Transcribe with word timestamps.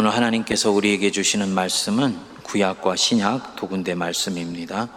오늘 0.00 0.14
하나님께서 0.14 0.70
우리에게 0.70 1.10
주시는 1.10 1.50
말씀은 1.50 2.16
구약과 2.44 2.96
신약 2.96 3.56
두 3.56 3.68
군데 3.68 3.94
말씀입니다. 3.94 4.88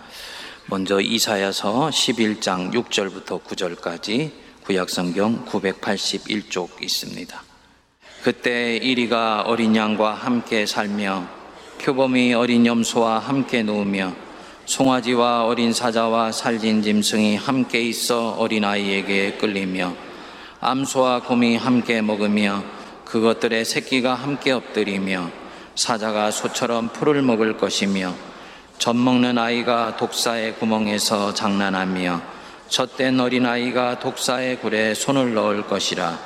먼저 0.67 1.01
이사야서 1.01 1.89
11장 1.89 2.71
6절부터 2.71 3.43
9절까지 3.43 4.31
구약 4.63 4.89
성경 4.89 5.43
981쪽 5.43 6.81
있습니다. 6.81 7.43
그때 8.23 8.77
이리가 8.77 9.41
어린 9.41 9.75
양과 9.75 10.13
함께 10.13 10.65
살며 10.65 11.27
표범이 11.81 12.33
어린 12.33 12.65
염소와 12.65 13.19
함께 13.19 13.61
누우며 13.61 14.13
송아지와 14.63 15.47
어린 15.47 15.73
사자와 15.73 16.31
살진 16.31 16.81
짐승이 16.81 17.35
함께 17.35 17.81
있어 17.81 18.37
어린아이에게 18.39 19.33
끌리며 19.33 19.97
암소와 20.61 21.23
곰이 21.23 21.57
함께 21.57 22.01
먹으며 22.01 22.63
그것들의 23.13 23.63
새끼가 23.63 24.15
함께 24.15 24.51
엎드리며 24.51 25.29
사자가 25.75 26.31
소처럼 26.31 26.89
풀을 26.89 27.21
먹을 27.21 27.57
것이며 27.57 28.11
젖 28.79 28.95
먹는 28.95 29.37
아이가 29.37 29.97
독사의 29.97 30.55
구멍에서 30.55 31.35
장난하며 31.35 32.21
젖된 32.69 33.19
어린아이가 33.19 33.99
독사의 33.99 34.61
굴에 34.61 34.95
손을 34.95 35.35
넣을 35.35 35.67
것이라 35.67 36.17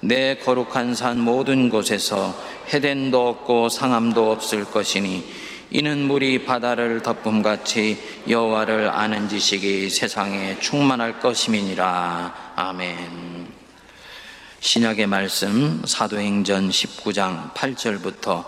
내 0.00 0.36
거룩한 0.36 0.94
산 0.94 1.18
모든 1.18 1.70
곳에서 1.70 2.38
해댄도 2.74 3.26
없고 3.26 3.70
상함도 3.70 4.30
없을 4.30 4.66
것이니 4.66 5.24
이는 5.70 6.06
물이 6.06 6.44
바다를 6.44 7.00
덮음 7.00 7.40
같이 7.40 7.96
여호와를 8.28 8.90
아는 8.90 9.30
지식이 9.30 9.88
세상에 9.88 10.58
충만할 10.60 11.20
것임이니라 11.20 12.52
아멘. 12.54 13.43
신약의 14.64 15.08
말씀 15.08 15.82
사도행전 15.84 16.70
19장 16.70 17.52
8절부터 17.52 18.46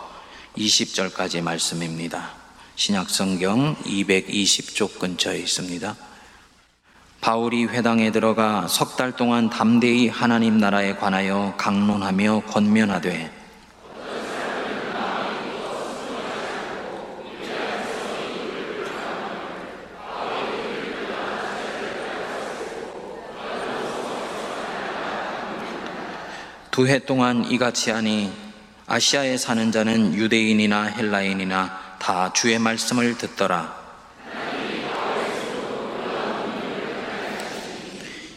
20절까지 0.56 1.42
말씀입니다. 1.42 2.30
신약 2.74 3.10
성경 3.10 3.76
220쪽 3.84 4.98
근처에 4.98 5.36
있습니다. 5.36 5.94
바울이 7.20 7.66
회당에 7.66 8.12
들어가 8.12 8.66
석 8.66 8.96
달 8.96 9.12
동안 9.12 9.50
담대히 9.50 10.08
하나님 10.08 10.56
나라에 10.56 10.96
관하여 10.96 11.52
강론하며 11.58 12.44
권면하되 12.46 13.30
두 26.76 26.86
해 26.86 26.98
동안 26.98 27.50
이같이 27.50 27.90
하니 27.90 28.30
아시아에 28.86 29.38
사는 29.38 29.72
자는 29.72 30.12
유대인이나 30.12 30.82
헬라인이나 30.82 31.96
다 31.98 32.34
주의 32.34 32.58
말씀을 32.58 33.16
듣더라. 33.16 33.74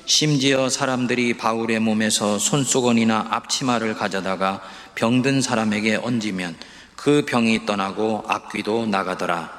심지어 0.05 0.69
사람들이 0.69 1.35
바울의 1.35 1.81
몸에서 1.81 2.39
손수건이나 2.39 3.27
앞치마를 3.29 3.95
가져다가 3.95 4.61
병든 4.95 5.41
사람에게 5.41 5.97
얹으면 5.97 6.55
그 6.95 7.25
병이 7.25 7.65
떠나고 7.65 8.23
악귀도 8.25 8.85
나가더라. 8.85 9.58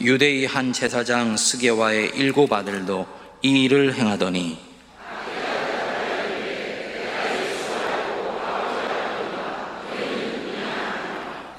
유대의 0.00 0.46
한 0.46 0.72
제사장 0.72 1.36
스게와의 1.36 2.12
일곱 2.14 2.50
아들도 2.52 3.06
이 3.42 3.64
일을 3.64 3.94
행하더니 3.94 4.58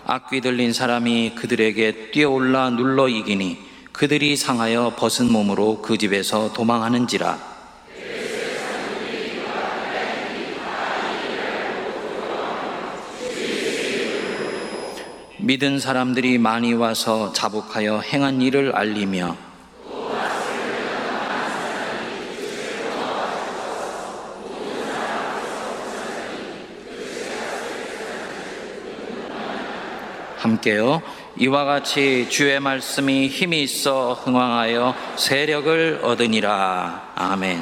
악귀 0.08 0.42
들린 0.42 0.74
사람이 0.74 1.36
그들에게 1.36 2.10
뛰어올라 2.12 2.72
눌러 2.72 3.08
이기니 3.08 3.60
그들이 3.92 4.36
상하여 4.36 4.96
벗은 4.98 5.32
몸으로 5.32 5.84
그 5.84 6.00
집에서 6.00 6.52
도망하는지라 6.52 7.51
믿은 15.52 15.80
사람들이 15.80 16.38
많이 16.38 16.72
와서 16.72 17.34
자복하여 17.34 18.00
행한 18.00 18.42
일을 18.42 18.74
알리며 18.74 19.36
함께요. 30.38 31.02
이와 31.38 31.66
같이 31.66 32.30
주의 32.30 32.58
말씀이 32.62 33.28
힘이 33.28 33.64
있어 33.64 34.14
흥왕하여 34.14 34.96
세력을 35.18 36.00
얻으니라. 36.02 37.12
아멘. 37.16 37.60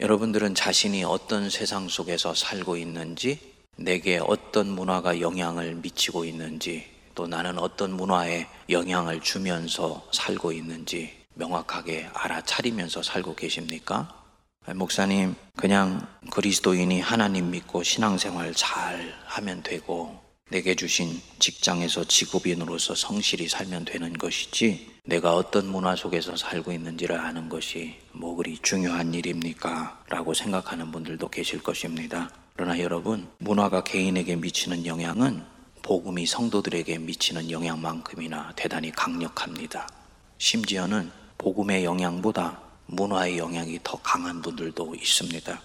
여러분들은 0.00 0.56
자신이 0.56 1.04
어떤 1.04 1.48
세상 1.48 1.86
속에서 1.86 2.34
살고 2.34 2.76
있는지, 2.76 3.57
내게 3.78 4.18
어떤 4.18 4.68
문화가 4.68 5.20
영향을 5.20 5.76
미치고 5.76 6.24
있는지, 6.24 6.84
또 7.14 7.28
나는 7.28 7.58
어떤 7.58 7.92
문화에 7.92 8.48
영향을 8.68 9.20
주면서 9.20 10.04
살고 10.12 10.52
있는지 10.52 11.16
명확하게 11.34 12.10
알아차리면서 12.12 13.04
살고 13.04 13.36
계십니까? 13.36 14.12
목사님, 14.74 15.36
그냥 15.56 16.06
그리스도인이 16.30 17.00
하나님 17.00 17.52
믿고 17.52 17.84
신앙생활 17.84 18.52
잘 18.54 19.14
하면 19.26 19.62
되고, 19.62 20.20
내게 20.50 20.74
주신 20.74 21.20
직장에서 21.38 22.04
직업인으로서 22.04 22.96
성실히 22.96 23.48
살면 23.48 23.84
되는 23.84 24.12
것이지 24.14 24.98
내가 25.04 25.34
어떤 25.34 25.68
문화 25.68 25.94
속에서 25.94 26.36
살고 26.36 26.72
있는지를 26.72 27.18
아는 27.18 27.48
것이 27.48 27.96
뭐 28.12 28.34
그리 28.34 28.58
중요한 28.60 29.14
일입니까? 29.14 30.04
라고 30.08 30.34
생각하는 30.34 30.90
분들도 30.90 31.28
계실 31.28 31.62
것입니다. 31.62 32.30
그러나 32.58 32.76
여러분, 32.80 33.28
문화가 33.38 33.84
개인에게 33.84 34.34
미치는 34.34 34.84
영향은 34.84 35.44
복음이 35.82 36.26
성도들에게 36.26 36.98
미치는 36.98 37.52
영향만큼이나 37.52 38.52
대단히 38.56 38.90
강력합니다. 38.90 39.86
심지어는 40.38 41.08
복음의 41.38 41.84
영향보다 41.84 42.60
문화의 42.86 43.38
영향이 43.38 43.78
더 43.84 44.00
강한 44.02 44.42
분들도 44.42 44.96
있습니다. 44.96 45.62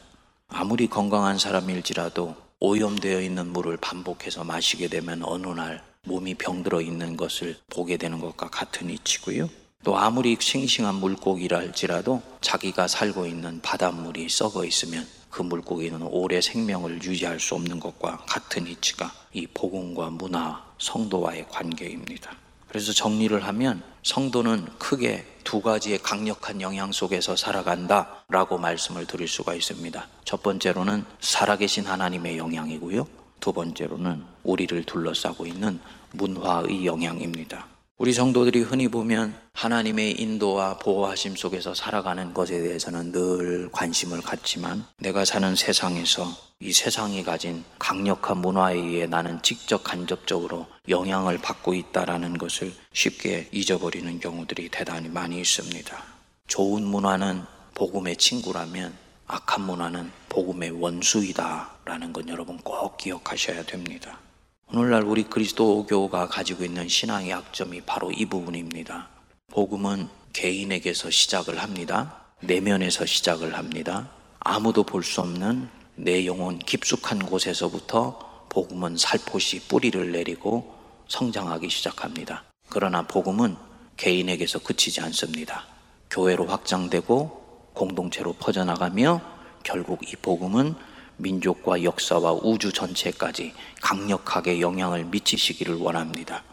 아무리 0.49 0.85
건강한 0.85 1.39
사람일지라도 1.39 2.35
오염되어 2.59 3.21
있는 3.21 3.47
물을 3.47 3.75
반복해서 3.77 4.43
마시게 4.43 4.87
되면 4.87 5.23
어느 5.23 5.47
날 5.47 5.83
몸이 6.03 6.35
병들어 6.35 6.79
있는 6.79 7.17
것을 7.17 7.57
보게 7.71 7.97
되는 7.97 8.19
것과 8.19 8.51
같은 8.51 8.91
이치고요. 8.91 9.49
또 9.83 9.97
아무리 9.97 10.37
싱싱한 10.39 10.93
물고기랄지라도 10.93 12.21
자기가 12.41 12.87
살고 12.87 13.25
있는 13.25 13.61
바닷물이 13.61 14.29
썩어 14.29 14.63
있으면 14.63 15.07
그 15.33 15.41
물고기는 15.41 15.99
오래 16.03 16.39
생명을 16.39 17.01
유지할 17.01 17.39
수 17.39 17.55
없는 17.55 17.79
것과 17.79 18.17
같은 18.27 18.67
이치가 18.67 19.11
이 19.33 19.47
복음과 19.47 20.11
문화, 20.11 20.63
성도와의 20.77 21.47
관계입니다. 21.49 22.35
그래서 22.67 22.93
정리를 22.93 23.43
하면 23.43 23.81
성도는 24.03 24.67
크게 24.77 25.25
두 25.43 25.59
가지의 25.59 26.03
강력한 26.03 26.61
영향 26.61 26.91
속에서 26.91 27.35
살아간다 27.35 28.25
라고 28.29 28.59
말씀을 28.59 29.07
드릴 29.07 29.27
수가 29.27 29.55
있습니다. 29.55 30.07
첫 30.23 30.43
번째로는 30.43 31.03
살아계신 31.19 31.85
하나님의 31.85 32.37
영향이고요. 32.37 33.07
두 33.39 33.53
번째로는 33.53 34.23
우리를 34.43 34.83
둘러싸고 34.83 35.47
있는 35.47 35.79
문화의 36.11 36.85
영향입니다. 36.85 37.72
우리 38.03 38.11
성도들이 38.11 38.63
흔히 38.63 38.89
보면 38.89 39.33
하나님의 39.53 40.19
인도와 40.19 40.77
보호하심 40.77 41.37
속에서 41.37 41.73
살아가는 41.73 42.33
것에 42.33 42.59
대해서는 42.61 43.13
늘 43.13 43.69
관심을 43.71 44.21
갖지만 44.21 44.83
내가 44.97 45.23
사는 45.23 45.55
세상에서 45.55 46.27
이 46.59 46.73
세상이 46.73 47.23
가진 47.23 47.63
강력한 47.79 48.39
문화에 48.39 48.75
의해 48.75 49.05
나는 49.05 49.41
직접 49.41 49.85
간접적으로 49.85 50.67
영향을 50.89 51.37
받고 51.37 51.75
있다라는 51.75 52.37
것을 52.37 52.73
쉽게 52.91 53.47
잊어버리는 53.53 54.19
경우들이 54.19 54.67
대단히 54.67 55.07
많이 55.07 55.39
있습니다. 55.39 56.03
좋은 56.47 56.83
문화는 56.83 57.43
복음의 57.73 58.17
친구라면 58.17 58.93
악한 59.27 59.61
문화는 59.61 60.11
복음의 60.27 60.71
원수이다라는 60.71 62.11
건 62.11 62.27
여러분 62.27 62.57
꼭 62.57 62.97
기억하셔야 62.97 63.63
됩니다. 63.63 64.19
오늘날 64.71 65.03
우리 65.03 65.23
그리스도교가 65.23 66.27
가지고 66.27 66.63
있는 66.63 66.87
신앙의 66.87 67.29
약점이 67.29 67.81
바로 67.81 68.11
이 68.11 68.25
부분입니다. 68.25 69.07
복음은 69.51 70.07
개인에게서 70.33 71.11
시작을 71.11 71.61
합니다. 71.61 72.21
내면에서 72.41 73.05
시작을 73.05 73.55
합니다. 73.55 74.09
아무도 74.39 74.83
볼 74.83 75.03
수 75.03 75.21
없는 75.21 75.69
내 75.95 76.25
영혼 76.25 76.57
깊숙한 76.57 77.19
곳에서부터 77.25 78.47
복음은 78.49 78.97
살포시 78.97 79.67
뿌리를 79.67 80.11
내리고 80.11 80.73
성장하기 81.07 81.69
시작합니다. 81.69 82.43
그러나 82.69 83.03
복음은 83.03 83.55
개인에게서 83.97 84.59
그치지 84.59 85.01
않습니다. 85.01 85.65
교회로 86.09 86.47
확장되고 86.47 87.71
공동체로 87.73 88.33
퍼져나가며 88.33 89.21
결국 89.61 90.11
이 90.11 90.15
복음은 90.15 90.75
민족과 91.17 91.83
역사와 91.83 92.33
우주 92.33 92.71
전체까지 92.71 93.53
강력하게 93.81 94.61
영향을 94.61 95.05
미치시기를 95.05 95.75
원합니다. 95.75 96.43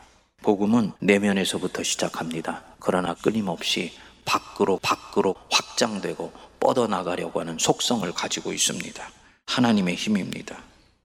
복음은 0.42 0.92
내면에서부터 1.00 1.82
시작합니다. 1.82 2.62
그러나 2.78 3.14
끊임없이 3.14 3.92
밖으로 4.24 4.78
밖으로 4.82 5.34
확장되고 5.50 6.32
뻗어나가려고 6.60 7.40
하는 7.40 7.58
속성을 7.58 8.10
가지고 8.12 8.52
있습니다. 8.52 9.10
하나님의 9.46 9.94
힘입니다. 9.94 10.62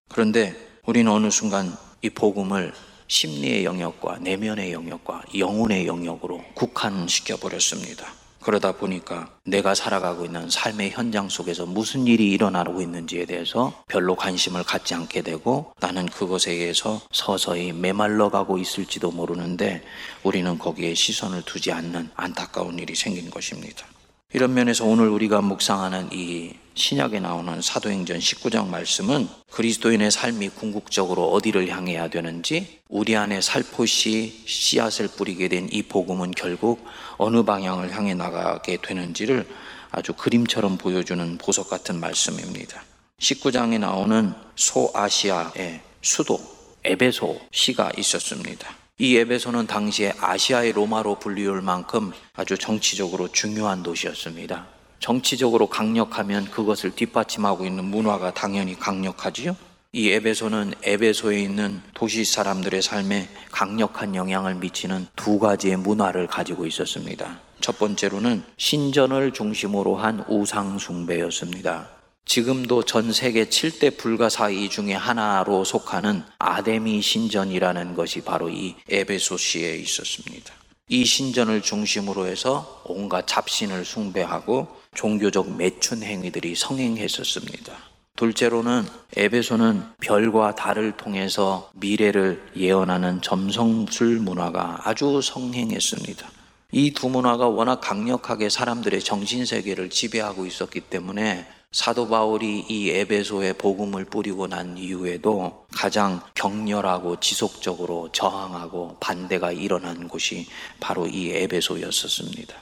그런데 0.10 0.56
우리는 0.86 1.12
어느 1.12 1.30
순간 1.30 1.75
이 2.01 2.10
복음을 2.10 2.74
심리의 3.08 3.66
영역과 3.66 4.19
내면의 4.19 4.74
영역과 4.74 5.24
영혼의 5.38 5.88
영역으로 5.88 6.44
국한시켜 6.54 7.38
버렸습니다. 7.38 8.06
그러다 8.45 8.74
보니까 8.74 9.27
내가 9.44 9.74
살아가고 9.74 10.24
있는 10.24 10.51
삶의 10.51 10.92
현장 10.92 11.30
속에서 11.30 11.65
무슨 11.65 12.06
일이 12.06 12.30
일어나고 12.30 12.80
있는지에 12.80 13.25
대해서 13.25 13.74
별로 13.88 14.15
관심을 14.15 14.63
갖지 14.63 14.94
않게 14.94 15.24
되고 15.24 15.74
나는 15.80 16.06
그것에 16.06 16.51
의해서 16.51 17.01
서서히 17.12 17.74
메말러 17.74 18.30
가고 18.30 18.59
있을지도 18.59 19.09
모르는데 19.09 19.83
우리는 20.21 20.59
거기에 20.59 20.94
시선을 20.94 21.42
두지 21.42 21.71
않는 21.71 22.12
안타까운 22.15 22.77
일이 22.77 22.94
생긴 22.94 23.31
것입니다. 23.31 23.88
이런 24.33 24.54
면에서 24.54 24.86
오늘 24.86 25.07
우리가 25.10 25.42
묵상하는 25.42 26.10
이 26.12 26.54
신약에 26.74 27.22
나오는 27.22 27.62
사도행전 27.62 28.19
19장 28.19 28.68
말씀은 28.68 29.30
그리스도인의 29.51 30.12
삶이 30.12 30.50
궁극적으로 30.50 31.31
어디를 31.31 31.69
향해야 31.69 32.10
되는지 32.10 32.80
우리 32.89 33.16
안에 33.16 33.39
살포시 33.39 34.44
씨앗을 34.45 35.07
뿌리게 35.10 35.48
된 35.48 35.69
이 35.72 35.83
복음은 35.83 36.31
결국 36.31 36.86
어느 37.18 37.44
방향을 37.44 37.92
향해 37.95 38.13
나가게 38.13 38.77
되는지를 38.81 39.48
아주 39.92 40.12
그림처럼 40.13 40.77
보여주는 40.77 41.38
보석 41.38 41.69
같은 41.69 42.00
말씀입니다. 42.01 42.83
19장에 43.19 43.80
나오는 43.80 44.33
소아시아의 44.56 45.81
수도 46.01 46.39
에베소 46.83 47.39
시가 47.51 47.92
있었습니다. 47.98 48.85
이 48.97 49.18
에베소는 49.18 49.68
당시에 49.68 50.13
아시아의 50.21 50.71
로마로 50.71 51.19
불리울 51.19 51.62
만큼 51.62 52.13
아주 52.33 52.57
정치적으로 52.57 53.27
중요한 53.27 53.83
도시였습니다. 53.83 54.68
정치적으로 55.00 55.68
강력하면 55.68 56.45
그것을 56.45 56.92
뒷받침하고 56.95 57.65
있는 57.65 57.83
문화가 57.83 58.33
당연히 58.33 58.80
강력하지요. 58.80 59.57
이 59.92 60.12
에베소는 60.12 60.75
에베소에 60.81 61.42
있는 61.42 61.81
도시 61.94 62.24
사람들의 62.24 62.81
삶에 62.81 63.27
강력한 63.51 64.15
영향을 64.15 64.56
미치는 64.56 65.07
두 65.18 65.39
가지의 65.39 65.75
문화를 65.75 66.27
가지고 66.27 66.65
있었습니다. 66.65 67.41
첫 67.59 67.77
번째로는 67.77 68.44
신전을 68.56 69.33
중심으로 69.33 69.98
한 69.98 70.24
우상숭배였습니다. 70.30 71.89
지금도 72.25 72.83
전 72.83 73.13
세계 73.13 73.45
7대 73.45 73.98
불가사의 73.98 74.69
중에 74.69 74.94
하나로 74.94 75.63
속하는 75.63 76.24
아데미 76.39 77.01
신전이라는 77.01 77.95
것이 77.95 78.22
바로 78.22 78.50
이 78.50 78.75
에베소시에 78.89 79.75
있었습니다. 79.77 80.54
이 80.89 81.06
신전을 81.06 81.62
중심으로 81.62 82.27
해서 82.27 82.81
온갖 82.86 83.25
잡신을 83.27 83.86
숭배하고 83.86 84.68
종교적 84.95 85.56
매춘 85.56 86.04
행위들이 86.04 86.56
성행했었습니다. 86.56 87.74
둘째로는 88.16 88.86
에베소는 89.18 89.83
별과 90.00 90.56
달을 90.56 90.94
통해서 90.98 91.69
미래를 91.75 92.42
예언하는 92.56 93.22
점성술 93.22 94.19
문화가 94.19 94.80
아주 94.83 95.22
성행했습니다. 95.22 96.31
이 96.72 96.92
두 96.92 97.10
문화가 97.10 97.48
워낙 97.48 97.80
강력하게 97.81 98.50
사람들의 98.50 99.00
정신세계를 99.01 99.89
지배하고 99.89 100.45
있었기 100.45 100.81
때문에 100.81 101.45
사도 101.71 102.07
바울이 102.07 102.65
이 102.69 102.89
에베소에 102.89 103.53
복음을 103.53 104.06
뿌리고 104.06 104.47
난 104.47 104.77
이후에도 104.77 105.65
가장 105.73 106.21
격렬하고 106.33 107.19
지속적으로 107.19 108.09
저항하고 108.12 108.97
반대가 109.00 109.51
일어난 109.51 110.07
곳이 110.07 110.47
바로 110.79 111.06
이 111.06 111.31
에베소였었습니다. 111.31 112.56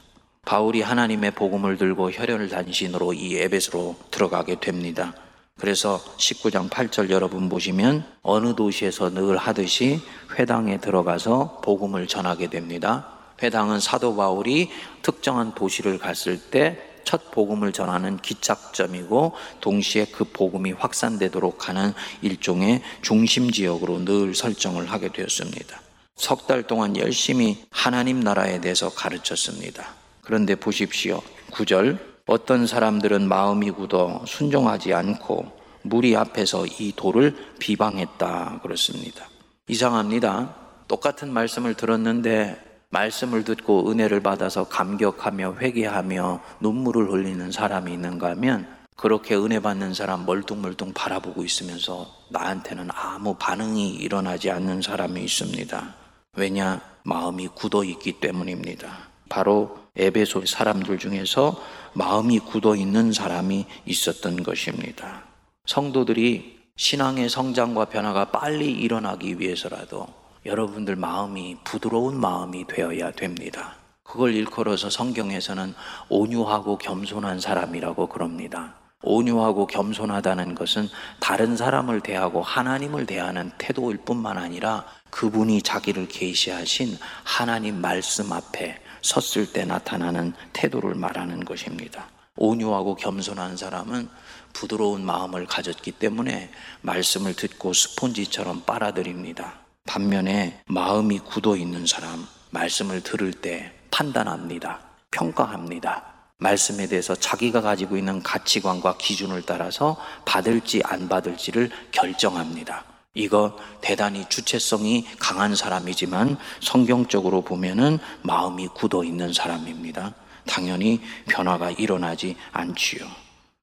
바울이 0.45 0.81
하나님의 0.81 1.31
복음을 1.31 1.77
들고 1.77 2.11
혈혈 2.11 2.49
단신으로 2.49 3.13
이 3.13 3.37
에베소로 3.37 3.95
들어가게 4.11 4.59
됩니다. 4.59 5.13
그래서 5.59 6.03
19장 6.17 6.69
8절 6.69 7.09
여러분 7.11 7.47
보시면 7.47 8.03
어느 8.23 8.55
도시에서 8.55 9.11
늘 9.11 9.37
하듯이 9.37 10.01
회당에 10.37 10.79
들어가서 10.79 11.61
복음을 11.63 12.07
전하게 12.07 12.49
됩니다. 12.49 13.07
회당은 13.41 13.79
사도 13.79 14.15
바울이 14.15 14.69
특정한 15.01 15.53
도시를 15.53 15.99
갔을 15.99 16.39
때 16.39 16.92
첫 17.03 17.31
복음을 17.31 17.71
전하는 17.71 18.17
기착점이고 18.17 19.33
동시에 19.61 20.05
그 20.05 20.23
복음이 20.25 20.71
확산되도록 20.73 21.69
하는 21.69 21.93
일종의 22.21 22.81
중심 23.01 23.51
지역으로 23.51 24.05
늘 24.05 24.33
설정을 24.35 24.91
하게 24.91 25.11
되었습니다. 25.11 25.81
석 26.15 26.47
달 26.47 26.63
동안 26.63 26.95
열심히 26.97 27.65
하나님 27.71 28.19
나라에 28.19 28.61
대해서 28.61 28.89
가르쳤습니다. 28.89 29.95
그런데 30.21 30.55
보십시오. 30.55 31.21
9절 31.51 31.99
어떤 32.25 32.67
사람들은 32.67 33.27
마음이 33.27 33.71
굳어 33.71 34.23
순종하지 34.25 34.93
않고 34.93 35.51
무리 35.81 36.15
앞에서 36.15 36.65
이 36.65 36.93
돌을 36.95 37.35
비방했다 37.59 38.59
그렇습니다. 38.61 39.27
이상합니다. 39.67 40.55
똑같은 40.87 41.33
말씀을 41.33 41.73
들었는데 41.73 42.72
말씀을 42.93 43.43
듣고 43.43 43.89
은혜를 43.89 44.21
받아서 44.21 44.65
감격하며 44.65 45.55
회개하며 45.59 46.39
눈물을 46.61 47.11
흘리는 47.11 47.51
사람이 47.51 47.91
있는가 47.91 48.29
하면 48.31 48.67
그렇게 48.95 49.35
은혜 49.35 49.59
받는 49.59 49.95
사람 49.95 50.25
멀뚱멀뚱 50.25 50.93
바라보고 50.93 51.43
있으면서 51.43 52.07
나한테는 52.29 52.89
아무 52.93 53.33
반응이 53.33 53.95
일어나지 53.95 54.51
않는 54.51 54.83
사람이 54.83 55.21
있습니다. 55.23 55.95
왜냐? 56.35 56.81
마음이 57.03 57.49
굳어 57.49 57.83
있기 57.83 58.19
때문입니다. 58.19 59.09
바로 59.27 59.77
에베소 59.95 60.45
사람들 60.45 60.99
중에서 60.99 61.59
마음이 61.93 62.39
굳어 62.39 62.75
있는 62.75 63.11
사람이 63.11 63.65
있었던 63.85 64.43
것입니다. 64.43 65.23
성도들이 65.65 66.59
신앙의 66.75 67.29
성장과 67.29 67.85
변화가 67.85 68.25
빨리 68.25 68.71
일어나기 68.71 69.39
위해서라도 69.39 70.07
여러분들 70.45 70.95
마음이 70.95 71.57
부드러운 71.63 72.19
마음이 72.19 72.67
되어야 72.67 73.11
됩니다. 73.11 73.75
그걸 74.03 74.33
일컬어서 74.33 74.89
성경에서는 74.89 75.73
온유하고 76.09 76.77
겸손한 76.77 77.39
사람이라고 77.39 78.07
그럽니다. 78.07 78.75
온유하고 79.01 79.67
겸손하다는 79.67 80.55
것은 80.55 80.87
다른 81.19 81.55
사람을 81.55 82.01
대하고 82.01 82.41
하나님을 82.41 83.05
대하는 83.05 83.51
태도일 83.57 83.97
뿐만 83.97 84.37
아니라 84.37 84.85
그분이 85.09 85.61
자기를 85.61 86.07
계시하신 86.07 86.97
하나님 87.23 87.81
말씀 87.81 88.31
앞에 88.31 88.79
섰을 89.01 89.51
때 89.51 89.65
나타나는 89.65 90.33
태도를 90.53 90.95
말하는 90.95 91.43
것입니다. 91.43 92.07
온유하고 92.35 92.95
겸손한 92.95 93.57
사람은 93.57 94.09
부드러운 94.53 95.05
마음을 95.05 95.45
가졌기 95.45 95.93
때문에 95.93 96.49
말씀을 96.81 97.35
듣고 97.35 97.73
스폰지처럼 97.73 98.63
빨아들입니다. 98.65 99.62
반면에 99.93 100.59
마음이 100.65 101.19
굳어 101.19 101.55
있는 101.55 101.85
사람, 101.85 102.25
말씀을 102.49 103.03
들을 103.03 103.31
때 103.31 103.71
판단합니다. 103.91 104.79
평가합니다. 105.11 106.03
말씀에 106.39 106.87
대해서 106.87 107.13
자기가 107.13 107.61
가지고 107.61 107.95
있는 107.95 108.23
가치관과 108.23 108.97
기준을 108.97 109.43
따라서 109.43 109.95
받을지 110.25 110.81
안 110.83 111.07
받을지를 111.07 111.69
결정합니다. 111.91 112.85
이거 113.13 113.55
대단히 113.81 114.25
주체성이 114.27 115.05
강한 115.19 115.55
사람이지만 115.55 116.37
성경적으로 116.59 117.41
보면은 117.41 117.99
마음이 118.23 118.69
굳어 118.69 119.03
있는 119.03 119.31
사람입니다. 119.31 120.15
당연히 120.47 121.01
변화가 121.29 121.71
일어나지 121.71 122.35
않지요. 122.51 123.05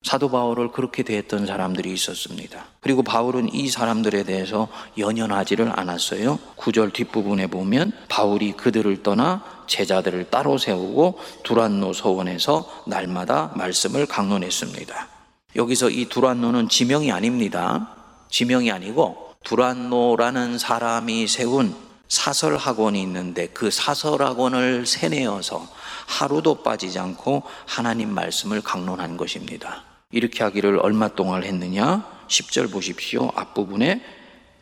사도 0.02 0.30
바울을 0.30 0.72
그렇게 0.72 1.02
대했던 1.02 1.46
사람들이 1.46 1.92
있었습니다. 1.92 2.64
그리고 2.80 3.02
바울은 3.02 3.52
이 3.52 3.68
사람들에 3.68 4.24
대해서 4.24 4.68
연연하지를 4.96 5.78
않았어요. 5.78 6.38
구절 6.56 6.90
뒷부분에 6.90 7.48
보면 7.48 7.92
바울이 8.08 8.52
그들을 8.52 9.02
떠나 9.02 9.44
제자들을 9.66 10.30
따로 10.30 10.56
세우고 10.56 11.20
두란노 11.42 11.92
서원에서 11.92 12.84
날마다 12.86 13.52
말씀을 13.54 14.06
강론했습니다. 14.06 15.08
여기서 15.56 15.90
이 15.90 16.06
두란노는 16.06 16.70
지명이 16.70 17.12
아닙니다. 17.12 17.94
지명이 18.30 18.72
아니고 18.72 19.34
두란노라는 19.44 20.58
사람이 20.58 21.28
세운 21.28 21.74
사설 22.08 22.56
학원이 22.56 23.00
있는데 23.02 23.48
그 23.48 23.70
사설 23.70 24.22
학원을 24.22 24.86
세내어서 24.86 25.68
하루도 26.06 26.62
빠지지 26.62 26.98
않고 26.98 27.42
하나님 27.66 28.12
말씀을 28.14 28.62
강론한 28.62 29.16
것입니다. 29.16 29.89
이렇게 30.12 30.42
하기를 30.42 30.78
얼마 30.80 31.08
동안 31.08 31.44
했느냐? 31.44 32.04
10절 32.28 32.72
보십시오. 32.72 33.30
앞부분에 33.34 34.02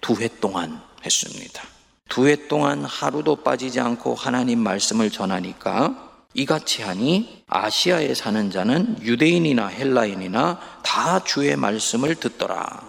두해 0.01 0.29
동안 0.41 0.81
했습니다. 1.05 1.63
두해 2.09 2.49
동안 2.49 2.85
하루도 2.85 3.37
빠지지 3.37 3.81
않고 3.81 4.15
하나님 4.15 4.61
말씀을 4.61 5.11
전하니까 5.11 6.09
이같이 6.35 6.83
하니 6.83 7.45
아시아에 7.49 8.15
사는 8.15 8.51
자는 8.51 8.97
유대인이나 9.03 9.67
헬라인이나 9.69 10.61
다 10.83 11.25
주의 11.25 11.57
말씀을 11.57 12.15
듣더라. 12.15 12.83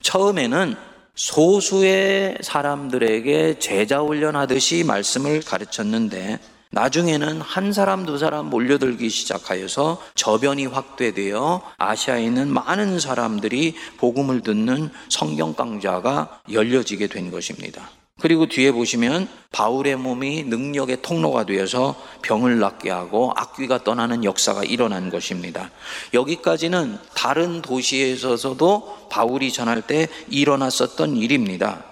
처음에는 0.00 0.74
소수의 1.14 2.38
사람들에게 2.42 3.58
제자 3.58 4.00
훈련하듯이 4.00 4.84
말씀을 4.84 5.40
가르쳤는데 5.42 6.38
나중에는 6.76 7.40
한 7.40 7.72
사람 7.72 8.04
두 8.04 8.18
사람 8.18 8.50
몰려들기 8.50 9.08
시작하여서 9.08 9.98
저변이 10.14 10.66
확대되어 10.66 11.62
아시아에 11.78 12.22
있는 12.22 12.52
많은 12.52 13.00
사람들이 13.00 13.74
복음을 13.96 14.42
듣는 14.42 14.90
성경 15.08 15.54
강좌가 15.54 16.42
열려지게 16.52 17.06
된 17.06 17.30
것입니다. 17.30 17.88
그리고 18.20 18.46
뒤에 18.46 18.72
보시면 18.72 19.26
바울의 19.52 19.96
몸이 19.96 20.44
능력의 20.44 21.00
통로가 21.00 21.46
되어서 21.46 21.96
병을 22.20 22.58
낫게 22.58 22.90
하고 22.90 23.32
악귀가 23.34 23.82
떠나는 23.82 24.22
역사가 24.24 24.64
일어난 24.64 25.08
것입니다. 25.08 25.70
여기까지는 26.12 26.98
다른 27.14 27.62
도시에서도 27.62 29.08
바울이 29.10 29.50
전할 29.50 29.80
때 29.80 30.08
일어났었던 30.28 31.16
일입니다. 31.16 31.84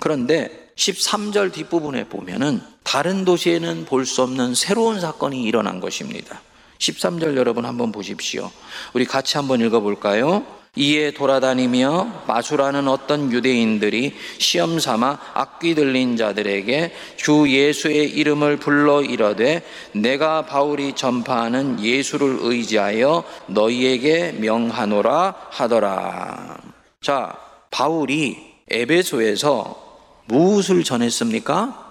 그런데 0.00 0.61
13절 0.76 1.52
뒷부분에 1.52 2.04
보면은 2.08 2.60
다른 2.82 3.24
도시에는 3.24 3.84
볼 3.84 4.04
수 4.04 4.22
없는 4.22 4.54
새로운 4.54 5.00
사건이 5.00 5.42
일어난 5.42 5.80
것입니다. 5.80 6.40
13절 6.78 7.36
여러분 7.36 7.64
한번 7.64 7.92
보십시오. 7.92 8.50
우리 8.92 9.04
같이 9.04 9.36
한번 9.36 9.60
읽어볼까요? 9.60 10.44
이에 10.74 11.10
돌아다니며 11.10 12.24
마수라는 12.26 12.88
어떤 12.88 13.30
유대인들이 13.30 14.14
시험 14.38 14.80
삼아 14.80 15.18
악귀 15.34 15.74
들린 15.74 16.16
자들에게 16.16 16.94
주 17.16 17.46
예수의 17.46 18.08
이름을 18.10 18.56
불러 18.56 19.02
이르되 19.02 19.62
내가 19.92 20.46
바울이 20.46 20.94
전파하는 20.94 21.78
예수를 21.84 22.38
의지하여 22.40 23.22
너희에게 23.48 24.32
명하노라 24.32 25.34
하더라. 25.50 26.56
자, 27.02 27.36
바울이 27.70 28.38
에베소에서 28.70 29.81
무엇을 30.26 30.84
전했습니까? 30.84 31.90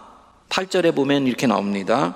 8절에 0.49 0.95
보면 0.95 1.27
이렇게 1.27 1.47
나옵니다. 1.47 2.15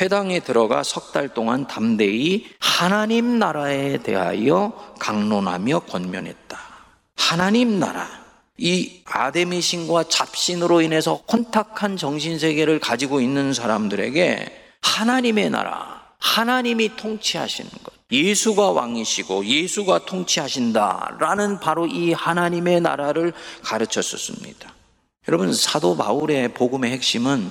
회당에 0.00 0.40
들어가 0.40 0.82
석 0.82 1.12
달 1.12 1.28
동안 1.32 1.66
담대히 1.66 2.46
하나님 2.58 3.38
나라에 3.38 3.98
대하여 3.98 4.72
강론하며 4.98 5.80
권면했다. 5.80 6.58
하나님 7.16 7.78
나라. 7.78 8.06
이 8.58 9.02
아데미 9.04 9.60
신과 9.60 10.04
잡신으로 10.04 10.80
인해서 10.80 11.22
혼탁한 11.30 11.96
정신 11.96 12.38
세계를 12.38 12.80
가지고 12.80 13.20
있는 13.20 13.52
사람들에게 13.52 14.78
하나님의 14.82 15.50
나라, 15.50 16.02
하나님이 16.18 16.96
통치하시는 16.96 17.70
것, 17.82 17.92
예수가 18.10 18.70
왕이시고 18.70 19.44
예수가 19.44 20.06
통치하신다라는 20.06 21.60
바로 21.60 21.86
이 21.86 22.12
하나님의 22.12 22.80
나라를 22.80 23.32
가르쳤었습니다. 23.62 24.72
여러분 25.28 25.52
사도 25.52 25.96
바울의 25.96 26.54
복음의 26.54 26.92
핵심은 26.92 27.50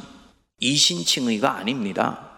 이신칭의가 0.61 1.57
아닙니다. 1.57 2.29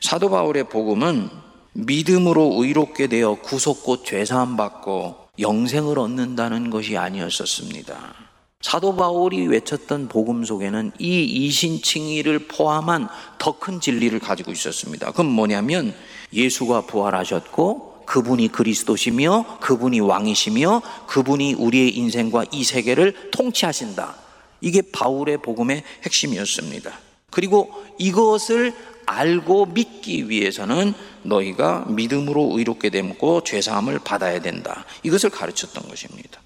사도 0.00 0.30
바울의 0.30 0.70
복음은 0.70 1.28
믿음으로 1.74 2.54
의롭게 2.58 3.06
되어 3.06 3.34
구속곧 3.34 4.06
죄사함 4.06 4.56
받고 4.56 5.16
영생을 5.38 5.98
얻는다는 5.98 6.70
것이 6.70 6.96
아니었었습니다. 6.96 8.14
사도 8.62 8.96
바울이 8.96 9.46
외쳤던 9.48 10.08
복음 10.08 10.44
속에는 10.44 10.92
이 10.98 11.24
이신칭의를 11.24 12.48
포함한 12.48 13.08
더 13.38 13.58
큰 13.58 13.80
진리를 13.80 14.18
가지고 14.18 14.50
있었습니다. 14.50 15.12
그럼 15.12 15.26
뭐냐면 15.30 15.94
예수가 16.32 16.86
부활하셨고 16.86 18.04
그분이 18.06 18.48
그리스도시며 18.48 19.58
그분이 19.60 20.00
왕이시며 20.00 20.80
그분이 21.06 21.54
우리의 21.54 21.96
인생과 21.98 22.46
이 22.52 22.64
세계를 22.64 23.30
통치하신다. 23.30 24.29
이게 24.60 24.82
바울의 24.82 25.38
복음의 25.38 25.82
핵심이었습니다. 26.04 26.98
그리고 27.30 27.72
이것을 27.98 28.74
알고 29.06 29.66
믿기 29.66 30.28
위해서는 30.28 30.94
너희가 31.22 31.86
믿음으로 31.88 32.52
의롭게 32.56 32.90
되고 32.90 33.42
죄사함을 33.42 34.00
받아야 34.00 34.40
된다. 34.40 34.84
이것을 35.02 35.30
가르쳤던 35.30 35.88
것입니다. 35.88 36.40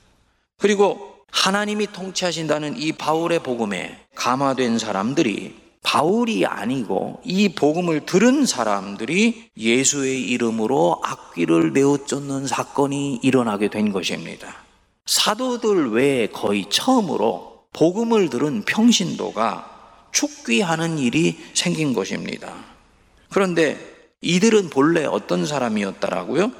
그리고 0.58 1.14
하나님이 1.30 1.88
통치하신다는 1.92 2.78
이 2.78 2.92
바울의 2.92 3.42
복음에 3.42 3.98
감화된 4.14 4.78
사람들이 4.78 5.64
바울이 5.82 6.46
아니고 6.46 7.20
이 7.24 7.50
복음을 7.50 8.06
들은 8.06 8.46
사람들이 8.46 9.50
예수의 9.56 10.22
이름으로 10.22 11.00
악귀를 11.04 11.74
내어 11.74 11.98
쫓는 12.06 12.46
사건이 12.46 13.20
일어나게 13.22 13.68
된 13.68 13.92
것입니다. 13.92 14.64
사도들 15.04 15.90
외에 15.90 16.28
거의 16.28 16.64
처음으로 16.70 17.53
복음을 17.74 18.30
들은 18.30 18.62
평신도가 18.62 19.70
축귀하는 20.12 20.98
일이 20.98 21.36
생긴 21.52 21.92
것입니다. 21.92 22.54
그런데 23.30 23.76
이들은 24.22 24.70
본래 24.70 25.04
어떤 25.04 25.44
사람이었다라고요? 25.44 26.50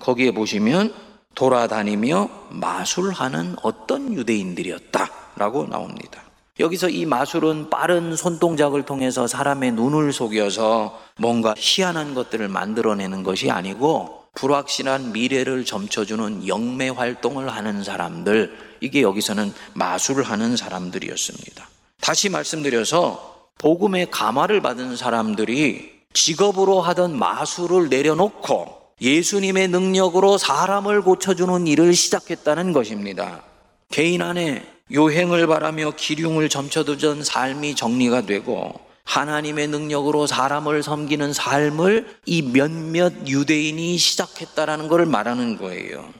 거기에 0.00 0.32
보시면 0.32 0.92
돌아다니며 1.34 2.28
마술하는 2.50 3.56
어떤 3.62 4.12
유대인들이었다라고 4.12 5.68
나옵니다. 5.68 6.22
여기서 6.60 6.88
이 6.88 7.06
마술은 7.06 7.70
빠른 7.70 8.14
손동작을 8.14 8.84
통해서 8.84 9.26
사람의 9.26 9.72
눈을 9.72 10.12
속여서 10.12 11.00
뭔가 11.18 11.54
희한한 11.56 12.14
것들을 12.14 12.46
만들어내는 12.48 13.22
것이 13.22 13.50
아니고 13.50 14.24
불확실한 14.34 15.12
미래를 15.12 15.64
점쳐주는 15.64 16.46
영매 16.46 16.88
활동을 16.88 17.48
하는 17.48 17.82
사람들, 17.84 18.73
이게 18.84 19.00
여기서는 19.00 19.52
마술을 19.72 20.24
하는 20.24 20.56
사람들이었습니다. 20.56 21.68
다시 22.00 22.28
말씀드려서 22.28 23.48
복음의 23.56 24.10
감화를 24.10 24.60
받은 24.60 24.96
사람들이 24.96 25.94
직업으로 26.12 26.82
하던 26.82 27.18
마술을 27.18 27.88
내려놓고 27.88 28.84
예수님의 29.00 29.68
능력으로 29.68 30.36
사람을 30.38 31.02
고쳐주는 31.02 31.66
일을 31.66 31.94
시작했다는 31.94 32.72
것입니다. 32.72 33.42
개인 33.90 34.20
안에 34.22 34.64
요행을 34.92 35.46
바라며 35.46 35.92
기륭을 35.92 36.50
점쳐두던 36.50 37.24
삶이 37.24 37.74
정리가 37.74 38.22
되고 38.26 38.78
하나님의 39.04 39.68
능력으로 39.68 40.26
사람을 40.26 40.82
섬기는 40.82 41.32
삶을 41.32 42.18
이 42.26 42.42
몇몇 42.42 43.26
유대인이 43.26 43.96
시작했다라는 43.96 44.88
것을 44.88 45.06
말하는 45.06 45.56
거예요. 45.56 46.12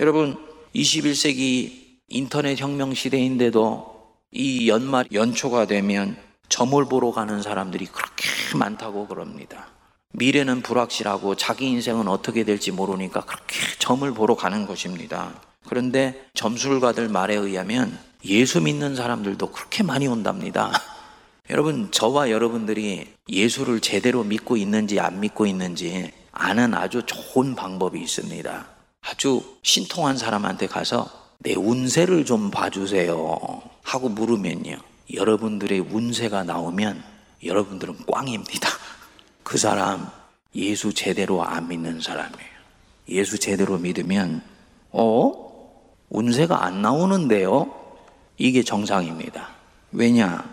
여러분, 0.00 0.38
21세기 0.74 1.87
인터넷 2.10 2.58
혁명 2.58 2.94
시대인데도 2.94 3.98
이 4.32 4.68
연말 4.68 5.06
연초가 5.12 5.66
되면 5.66 6.16
점을 6.48 6.82
보러 6.86 7.12
가는 7.12 7.42
사람들이 7.42 7.84
그렇게 7.86 8.24
많다고 8.56 9.06
그럽니다. 9.06 9.68
미래는 10.12 10.62
불확실하고 10.62 11.34
자기 11.34 11.66
인생은 11.66 12.08
어떻게 12.08 12.44
될지 12.44 12.72
모르니까 12.72 13.20
그렇게 13.20 13.58
점을 13.78 14.10
보러 14.14 14.34
가는 14.34 14.66
것입니다. 14.66 15.34
그런데 15.66 16.26
점술가들 16.32 17.08
말에 17.08 17.34
의하면 17.34 17.98
예수 18.24 18.62
믿는 18.62 18.96
사람들도 18.96 19.50
그렇게 19.52 19.82
많이 19.82 20.06
온답니다. 20.06 20.72
여러분, 21.50 21.90
저와 21.90 22.30
여러분들이 22.30 23.06
예수를 23.28 23.80
제대로 23.80 24.24
믿고 24.24 24.56
있는지 24.56 24.98
안 24.98 25.20
믿고 25.20 25.46
있는지 25.46 26.10
아는 26.32 26.72
아주 26.72 27.02
좋은 27.04 27.54
방법이 27.54 28.00
있습니다. 28.00 28.66
아주 29.02 29.42
신통한 29.62 30.16
사람한테 30.16 30.66
가서 30.66 31.27
내 31.40 31.54
운세를 31.54 32.24
좀 32.24 32.50
봐주세요. 32.50 33.62
하고 33.82 34.08
물으면요. 34.08 34.76
여러분들의 35.14 35.78
운세가 35.80 36.42
나오면 36.42 37.02
여러분들은 37.44 38.06
꽝입니다. 38.06 38.68
그 39.44 39.56
사람 39.56 40.10
예수 40.56 40.92
제대로 40.92 41.44
안 41.44 41.68
믿는 41.68 42.00
사람이에요. 42.00 42.58
예수 43.10 43.38
제대로 43.38 43.78
믿으면, 43.78 44.42
어? 44.90 45.32
운세가 46.10 46.64
안 46.64 46.82
나오는데요? 46.82 47.72
이게 48.36 48.62
정상입니다. 48.62 49.48
왜냐? 49.92 50.44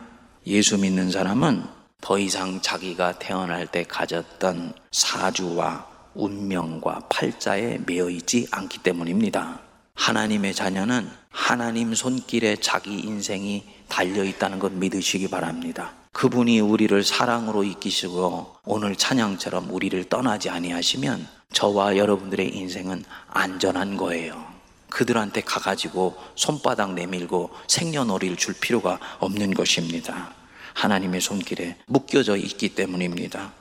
예수 0.46 0.78
믿는 0.78 1.10
사람은 1.12 1.64
더 2.00 2.20
이상 2.20 2.62
자기가 2.62 3.18
태어날 3.18 3.66
때 3.66 3.84
가졌던 3.84 4.74
사주와 4.92 5.88
운명과 6.14 7.08
팔자에 7.10 7.80
매여 7.86 8.10
있지 8.12 8.48
않기 8.52 8.84
때문입니다. 8.84 9.65
하나님의 9.96 10.54
자녀는 10.54 11.10
하나님 11.30 11.96
손길에 11.96 12.56
자기 12.58 13.00
인생이 13.00 13.64
달려 13.88 14.24
있다는 14.24 14.60
것 14.60 14.72
믿으시기 14.72 15.30
바랍니다. 15.30 15.94
그분이 16.12 16.60
우리를 16.60 17.04
사랑으로 17.04 17.64
이기시고 17.64 18.58
오늘 18.66 18.96
찬양처럼 18.96 19.70
우리를 19.70 20.02
떠나지 20.06 20.50
아니하시면 20.50 21.28
저와 21.52 21.98
여러분들의 21.98 22.56
인생은 22.56 23.04
안전한 23.28 23.98
거예요. 23.98 24.46
그들한테 24.90 25.42
가가지고 25.42 26.16
손바닥 26.36 26.94
내밀고 26.94 27.50
생년월일 27.68 28.38
줄 28.38 28.54
필요가 28.54 29.00
없는 29.20 29.54
것입니다. 29.54 30.34
하나님의 30.74 31.20
손길에 31.20 31.78
묶여져 31.88 32.38
있기 32.38 32.76
때문입니다. 32.76 33.52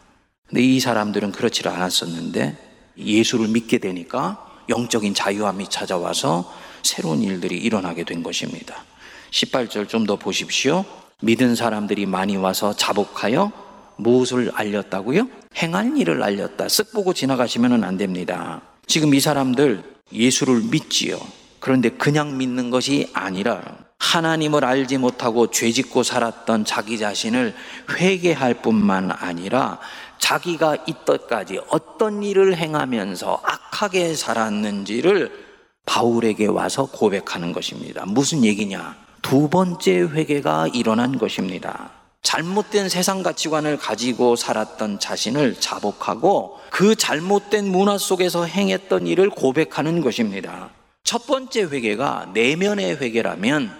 근데 0.49 0.63
이 0.63 0.79
사람들은 0.79 1.33
그렇지 1.33 1.67
않았었는데 1.67 2.93
예수를 2.99 3.49
믿게 3.49 3.79
되니까 3.79 4.54
영적인 4.69 5.15
자유함이 5.15 5.69
찾아와서 5.69 6.53
새로운 6.83 7.23
일들이 7.23 7.57
일어나게 7.59 8.05
된 8.05 8.23
것입니다. 8.23 8.85
18절 9.31 9.89
좀 9.89 10.07
더 10.07 10.17
보십시오. 10.17 10.85
믿은 11.23 11.55
사람들이 11.55 12.07
많이 12.07 12.37
와서 12.37 12.75
자복하여 12.75 13.51
무엇을 13.97 14.51
알렸다고요? 14.55 15.29
행할 15.57 15.97
일을 15.97 16.23
알렸다. 16.23 16.67
쓱 16.67 16.93
보고 16.93 17.15
지나가시면 17.15 17.85
안 17.85 17.97
됩니다. 17.97 18.61
지금 18.87 19.15
이 19.15 19.21
사람들 19.21 19.83
예수를 20.13 20.61
믿지요. 20.71 21.19
그런데 21.61 21.89
그냥 21.89 22.37
믿는 22.37 22.69
것이 22.71 23.09
아니라 23.15 23.63
하나님을 23.99 24.65
알지 24.65 24.99
못하고 24.99 25.51
죄 25.51 25.71
짓고 25.73 26.03
살았던 26.03 26.67
자기 26.67 26.99
자신을 26.99 27.55
회개할 27.99 28.55
뿐만 28.61 29.11
아니라 29.11 29.79
자기가 30.19 30.77
이때까지 30.87 31.61
어떤 31.69 32.23
일을 32.23 32.57
행하면서 32.57 33.41
악하게 33.43 34.15
살았는지를 34.15 35.45
바울에게 35.87 36.47
와서 36.47 36.87
고백하는 36.87 37.53
것입니다. 37.53 38.05
무슨 38.07 38.45
얘기냐? 38.45 38.97
두 39.23 39.49
번째 39.49 40.01
회개가 40.01 40.69
일어난 40.73 41.19
것입니다. 41.19 41.91
잘못된 42.23 42.89
세상 42.89 43.23
가치관을 43.23 43.77
가지고 43.77 44.35
살았던 44.35 44.99
자신을 44.99 45.61
자복하고 45.61 46.59
그 46.71 46.97
잘못된 46.97 47.67
문화 47.67 47.99
속에서 47.99 48.45
행했던 48.47 49.07
일을 49.07 49.31
고백하는 49.31 50.01
것입니다. 50.01 50.71
첫 51.05 51.27
번째 51.27 51.65
회개가 51.65 52.31
내면의 52.33 52.97
회개라면 52.97 53.71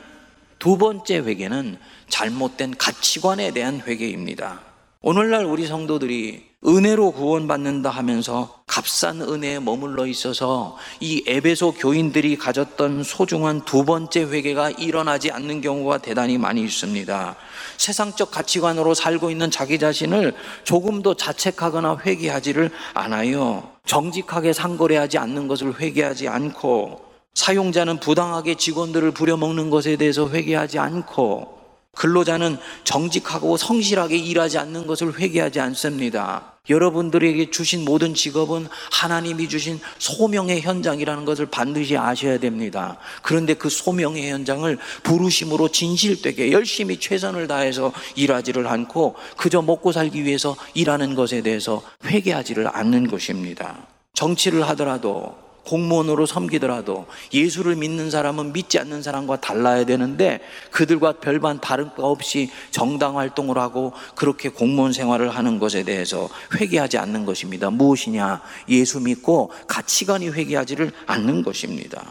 두 0.59 0.77
번째 0.77 1.19
회개는 1.19 1.79
잘못된 2.09 2.77
가치관에 2.77 3.51
대한 3.53 3.81
회개입니다. 3.81 4.61
오늘날 5.07 5.45
우리 5.45 5.67
성도들이 5.67 6.43
은혜로 6.67 7.11
구원받는다 7.11 7.91
하면서 7.91 8.63
값싼 8.67 9.21
은혜에 9.21 9.61
머물러 9.61 10.07
있어서 10.07 10.79
이 10.99 11.23
에베소 11.27 11.73
교인들이 11.73 12.39
가졌던 12.39 13.03
소중한 13.03 13.67
두 13.67 13.85
번째 13.85 14.23
회개가 14.23 14.71
일어나지 14.71 15.31
않는 15.31 15.61
경우가 15.61 15.99
대단히 15.99 16.39
많이 16.39 16.63
있습니다. 16.63 17.37
세상적 17.77 18.31
가치관으로 18.31 18.95
살고 18.95 19.31
있는 19.31 19.51
자기 19.51 19.79
자신을 19.79 20.33
조금도 20.63 21.17
자책하거나 21.17 21.99
회개하지를 22.07 22.71
않아요. 22.95 23.73
정직하게 23.85 24.55
상거래하지 24.55 25.19
않는 25.19 25.49
것을 25.49 25.79
회개하지 25.79 26.29
않고 26.29 27.03
사용자는 27.35 28.01
부당하게 28.01 28.55
직원들을 28.55 29.11
부려먹는 29.11 29.69
것에 29.69 29.97
대해서 29.97 30.31
회개하지 30.31 30.79
않고 30.79 31.64
근로자는 31.95 32.59
정직하고 32.85 33.57
성실하게 33.57 34.17
일하지 34.17 34.59
않는 34.59 34.87
것을 34.87 35.19
회개하지 35.19 35.61
않습니다. 35.61 36.55
여러분들에게 36.71 37.51
주신 37.51 37.85
모든 37.85 38.15
직업은 38.15 38.69
하나님이 38.91 39.49
주신 39.51 39.79
소명의 39.99 40.63
현장이라는 40.63 41.27
것을 41.27 41.47
반드시 41.47 41.97
아셔야 41.97 42.39
됩니다. 42.39 42.97
그런데 43.23 43.53
그 43.53 43.69
소명의 43.69 44.31
현장을 44.31 44.79
부르심으로 45.03 45.69
진실되게 45.69 46.53
열심히 46.53 46.99
최선을 46.99 47.49
다해서 47.49 47.93
일하지를 48.17 48.67
않고 48.67 49.17
그저 49.37 49.61
먹고 49.61 49.93
살기 49.93 50.25
위해서 50.25 50.57
일하는 50.73 51.15
것에 51.15 51.43
대해서 51.43 51.83
회개하지를 52.07 52.69
않는 52.75 53.09
것입니다. 53.09 53.87
정치를 54.15 54.67
하더라도 54.71 55.44
공무원으로 55.65 56.27
섬기더라도 56.27 57.07
예수를 57.33 57.77
믿는 57.77 58.11
사람은 58.11 58.53
믿지 58.53 58.79
않는 58.79 59.03
사람과 59.03 59.41
달라야 59.41 59.85
되는데 59.85 60.41
그들과 60.71 61.13
별반 61.21 61.61
다른 61.61 61.95
바 61.95 62.03
없이 62.03 62.51
정당 62.71 63.19
활동을 63.19 63.59
하고 63.59 63.93
그렇게 64.15 64.49
공무원 64.49 64.93
생활을 64.93 65.31
하는 65.35 65.59
것에 65.59 65.83
대해서 65.83 66.29
회개하지 66.55 66.99
않는 66.99 67.25
것입니다. 67.25 67.71
무엇이냐? 67.71 68.43
예수 68.69 69.01
믿고 69.01 69.51
가치관이 69.67 70.31
회개하지를 70.31 70.93
않는 71.07 71.43
것입니다. 71.43 72.03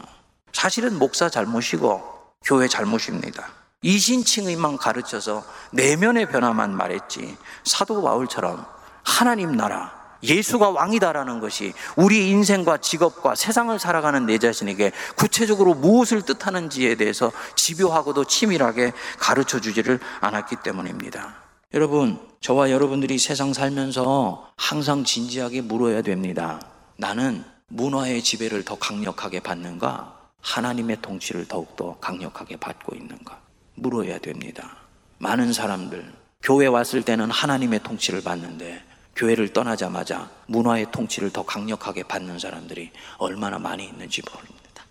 사실은 0.52 0.98
목사 0.98 1.28
잘못이고 1.28 2.02
교회 2.44 2.68
잘못입니다. 2.68 3.48
이신칭의만 3.82 4.78
가르쳐서 4.78 5.44
내면의 5.72 6.28
변화만 6.30 6.74
말했지 6.74 7.36
사도 7.64 8.02
바울처럼 8.02 8.64
하나님 9.02 9.52
나라 9.52 10.03
예수가 10.24 10.70
왕이다라는 10.70 11.40
것이 11.40 11.72
우리 11.96 12.30
인생과 12.30 12.78
직업과 12.78 13.34
세상을 13.34 13.78
살아가는 13.78 14.26
내 14.26 14.38
자신에게 14.38 14.92
구체적으로 15.16 15.74
무엇을 15.74 16.22
뜻하는지에 16.22 16.96
대해서 16.96 17.30
집요하고도 17.54 18.24
치밀하게 18.24 18.92
가르쳐 19.18 19.60
주지를 19.60 20.00
않았기 20.20 20.56
때문입니다. 20.64 21.36
여러분, 21.74 22.18
저와 22.40 22.70
여러분들이 22.70 23.18
세상 23.18 23.52
살면서 23.52 24.50
항상 24.56 25.04
진지하게 25.04 25.62
물어야 25.62 26.02
됩니다. 26.02 26.60
나는 26.96 27.44
문화의 27.68 28.22
지배를 28.22 28.64
더 28.64 28.76
강력하게 28.76 29.40
받는가? 29.40 30.14
하나님의 30.40 30.98
통치를 31.02 31.46
더욱더 31.48 31.96
강력하게 32.00 32.56
받고 32.56 32.94
있는가? 32.94 33.40
물어야 33.74 34.18
됩니다. 34.18 34.76
많은 35.18 35.52
사람들, 35.52 36.12
교회 36.42 36.66
왔을 36.66 37.02
때는 37.02 37.30
하나님의 37.30 37.82
통치를 37.82 38.22
받는데 38.22 38.84
교회를 39.16 39.52
떠나자마자 39.52 40.30
문화의 40.46 40.86
통치를 40.92 41.30
더 41.30 41.44
강력하게 41.44 42.02
받는 42.04 42.38
사람들이 42.38 42.90
얼마나 43.18 43.58
많이 43.58 43.84
있는지 43.84 44.22
모릅니다. 44.30 44.84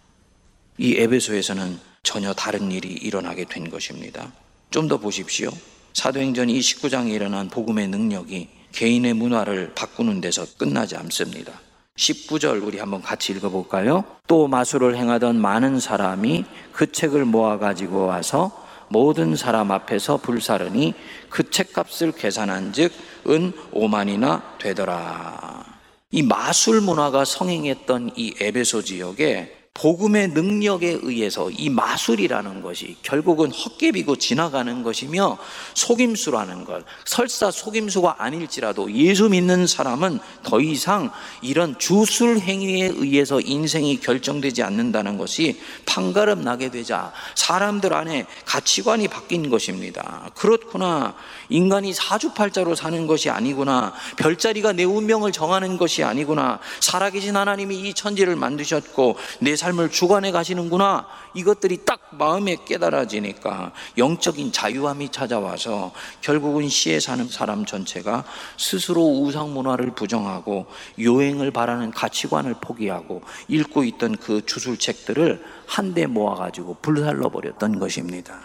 이 0.77 0.95
에베소에서는 0.97 1.79
전혀 2.03 2.33
다른 2.33 2.71
일이 2.71 2.89
일어나게 2.89 3.45
된 3.45 3.69
것입니다. 3.69 4.31
좀 4.71 4.87
더 4.87 4.97
보십시오. 4.97 5.49
사도행전 5.93 6.47
29장에 6.47 7.11
일어난 7.11 7.47
복음의 7.49 7.87
능력이 7.87 8.49
개인의 8.71 9.13
문화를 9.13 9.73
바꾸는 9.75 10.19
데서 10.21 10.45
끝나지 10.57 10.95
않습니다. 10.95 11.53
19절 11.95 12.65
우리 12.65 12.79
한번 12.79 13.03
같이 13.03 13.31
읽어볼까요? 13.33 14.03
또 14.25 14.47
마술을 14.47 14.97
행하던 14.97 15.39
많은 15.39 15.79
사람이 15.79 16.45
그 16.71 16.91
책을 16.91 17.25
모아가지고 17.25 18.07
와서 18.07 18.62
모든 18.93 19.35
사람 19.35 19.71
앞에서 19.71 20.17
불사르니 20.17 20.93
그 21.29 21.49
책값을 21.49 22.13
계산한 22.13 22.71
즉 22.71 22.93
은 23.27 23.53
5만이나 23.73 24.41
되더라. 24.59 25.63
이 26.11 26.21
마술 26.21 26.81
문화가 26.81 27.25
성행했던 27.25 28.11
이 28.17 28.33
에베소 28.39 28.83
지역에 28.83 29.62
복음의 29.75 30.29
능력에 30.29 30.99
의해서 31.01 31.49
이 31.49 31.67
마술이라는 31.67 32.61
것이 32.61 32.95
결국은 33.01 33.51
헛개비고 33.51 34.17
지나가는 34.17 34.83
것이며 34.83 35.39
속임수라는 35.73 36.63
것, 36.63 36.85
설사 37.05 37.49
속임수가 37.49 38.17
아닐지라도 38.19 38.93
예수 38.93 39.29
믿는 39.29 39.65
사람은 39.65 40.19
더 40.43 40.61
이상 40.61 41.11
이런 41.41 41.77
주술 41.79 42.37
행위에 42.37 42.91
의해서 42.93 43.41
인생이 43.41 43.99
결정되지 43.99 44.61
않는다는 44.61 45.17
것이 45.17 45.59
판가름 45.87 46.43
나게 46.43 46.69
되자 46.69 47.11
사람들 47.33 47.93
안에 47.93 48.27
가치관이 48.45 49.07
바뀐 49.07 49.49
것입니다. 49.49 50.29
그렇구나. 50.35 51.15
인간이 51.49 51.93
사주팔자로 51.93 52.75
사는 52.75 53.07
것이 53.07 53.31
아니구나. 53.31 53.93
별자리가 54.17 54.73
내 54.73 54.83
운명을 54.83 55.31
정하는 55.31 55.77
것이 55.77 56.03
아니구나. 56.03 56.59
살아계신 56.79 57.35
하나님이 57.35 57.89
이 57.89 57.93
천지를 57.95 58.35
만드셨고 58.35 59.17
내 59.39 59.55
삶을 59.63 59.91
주관해 59.91 60.31
가시는구나. 60.31 61.07
이것들이 61.33 61.85
딱 61.85 62.09
마음에 62.11 62.57
깨달아지니까 62.65 63.71
영적인 63.97 64.51
자유함이 64.51 65.09
찾아와서 65.09 65.93
결국은 66.19 66.67
시에 66.67 66.99
사는 66.99 67.25
사람 67.29 67.65
전체가 67.65 68.25
스스로 68.57 69.21
우상 69.21 69.53
문화를 69.53 69.91
부정하고 69.91 70.65
요행을 70.99 71.51
바라는 71.51 71.91
가치관을 71.91 72.55
포기하고 72.55 73.21
읽고 73.47 73.85
있던 73.85 74.17
그 74.17 74.45
주술책들을 74.45 75.41
한데 75.65 76.07
모아가지고 76.07 76.77
불살러 76.81 77.29
버렸던 77.29 77.79
것입니다. 77.79 78.41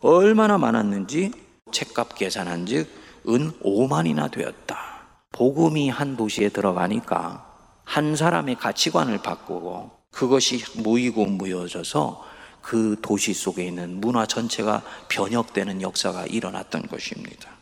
얼마나 0.00 0.58
많았는지 0.58 1.30
책값 1.70 2.16
계산한 2.16 2.66
즉, 2.66 2.88
은 3.28 3.52
5만이나 3.62 4.30
되었다. 4.30 4.76
복음이 5.30 5.88
한 5.88 6.16
도시에 6.16 6.48
들어가니까 6.48 7.46
한 7.84 8.16
사람의 8.16 8.56
가치관을 8.56 9.18
바꾸고 9.18 9.97
그것이 10.18 10.64
모이고 10.82 11.26
모여져서 11.26 12.26
그 12.60 12.96
도시 13.00 13.32
속에 13.32 13.64
있는 13.66 14.00
문화 14.00 14.26
전체가 14.26 14.82
변혁되는 15.08 15.80
역사가 15.80 16.26
일어났던 16.26 16.88
것입니다. 16.88 17.52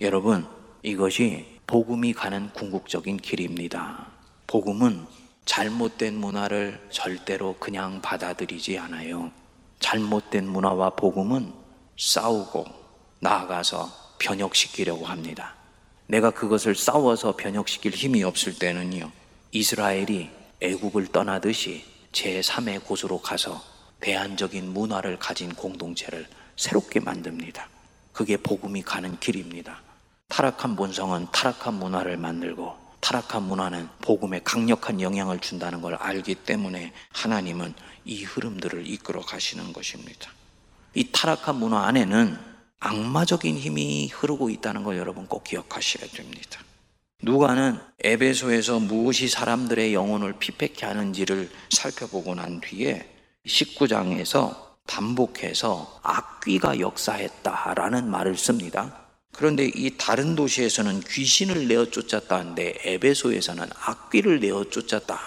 여러분, 0.00 0.46
이것이 0.82 1.44
복음이 1.66 2.14
가는 2.14 2.48
궁극적인 2.54 3.18
길입니다. 3.18 4.06
복음은 4.46 5.04
잘못된 5.44 6.16
문화를 6.16 6.80
절대로 6.90 7.56
그냥 7.58 8.00
받아들이지 8.00 8.78
않아요. 8.78 9.30
잘못된 9.78 10.48
문화와 10.48 10.96
복음은 10.96 11.52
싸우고 11.98 12.64
나아가서 13.20 14.14
변혁시키려고 14.18 15.04
합니다. 15.04 15.56
내가 16.06 16.30
그것을 16.30 16.74
싸워서 16.74 17.36
변혁시킬 17.36 17.92
힘이 17.92 18.22
없을 18.22 18.58
때는요. 18.58 19.12
이스라엘이 19.50 20.41
애국을 20.62 21.08
떠나듯이 21.08 21.84
제3의 22.12 22.84
곳으로 22.84 23.20
가서 23.20 23.60
대안적인 24.00 24.72
문화를 24.72 25.18
가진 25.18 25.52
공동체를 25.52 26.28
새롭게 26.56 27.00
만듭니다. 27.00 27.68
그게 28.12 28.36
복음이 28.36 28.82
가는 28.82 29.18
길입니다. 29.18 29.82
타락한 30.28 30.76
본성은 30.76 31.26
타락한 31.32 31.74
문화를 31.74 32.16
만들고 32.16 32.76
타락한 33.00 33.42
문화는 33.42 33.88
복음에 34.02 34.40
강력한 34.44 35.00
영향을 35.00 35.40
준다는 35.40 35.80
걸 35.80 35.96
알기 35.96 36.36
때문에 36.36 36.92
하나님은 37.10 37.74
이 38.04 38.22
흐름들을 38.22 38.86
이끌어 38.86 39.20
가시는 39.20 39.72
것입니다. 39.72 40.30
이 40.94 41.10
타락한 41.10 41.56
문화 41.56 41.86
안에는 41.86 42.38
악마적인 42.78 43.56
힘이 43.56 44.08
흐르고 44.08 44.50
있다는 44.50 44.84
걸 44.84 44.96
여러분 44.96 45.26
꼭 45.26 45.42
기억하셔야 45.42 46.08
됩니다. 46.12 46.60
누가는 47.24 47.78
에베소에서 48.02 48.80
무엇이 48.80 49.28
사람들의 49.28 49.94
영혼을 49.94 50.32
피폐케 50.40 50.84
하는지를 50.84 51.48
살펴보고 51.70 52.34
난 52.34 52.60
뒤에 52.60 53.08
19장에서 53.46 54.72
반복해서 54.88 56.00
악귀가 56.02 56.80
역사했다라는 56.80 58.10
말을 58.10 58.36
씁니다. 58.36 59.06
그런데 59.32 59.70
이 59.72 59.96
다른 59.96 60.34
도시에서는 60.34 60.98
귀신을 61.00 61.68
내어 61.68 61.86
쫓았다는데 61.86 62.78
에베소에서는 62.82 63.68
악귀를 63.72 64.40
내어 64.40 64.64
쫓았다. 64.64 65.20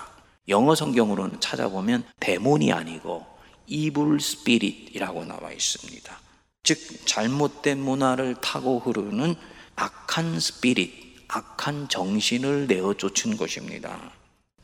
영어 0.49 0.75
성경으로는 0.75 1.39
찾아보면 1.39 2.03
데몬이 2.19 2.73
아니고 2.73 3.25
이불 3.67 4.19
스피릿이라고 4.19 5.23
나와 5.23 5.53
있습니다. 5.53 6.19
즉 6.63 6.77
잘못된 7.05 7.79
문화를 7.79 8.35
타고 8.41 8.79
흐르는 8.79 9.35
악한 9.77 10.41
스피릿, 10.41 11.04
악한 11.35 11.89
정신을 11.89 12.67
내어 12.67 12.93
쫓은 12.93 13.35
것입니다. 13.35 13.99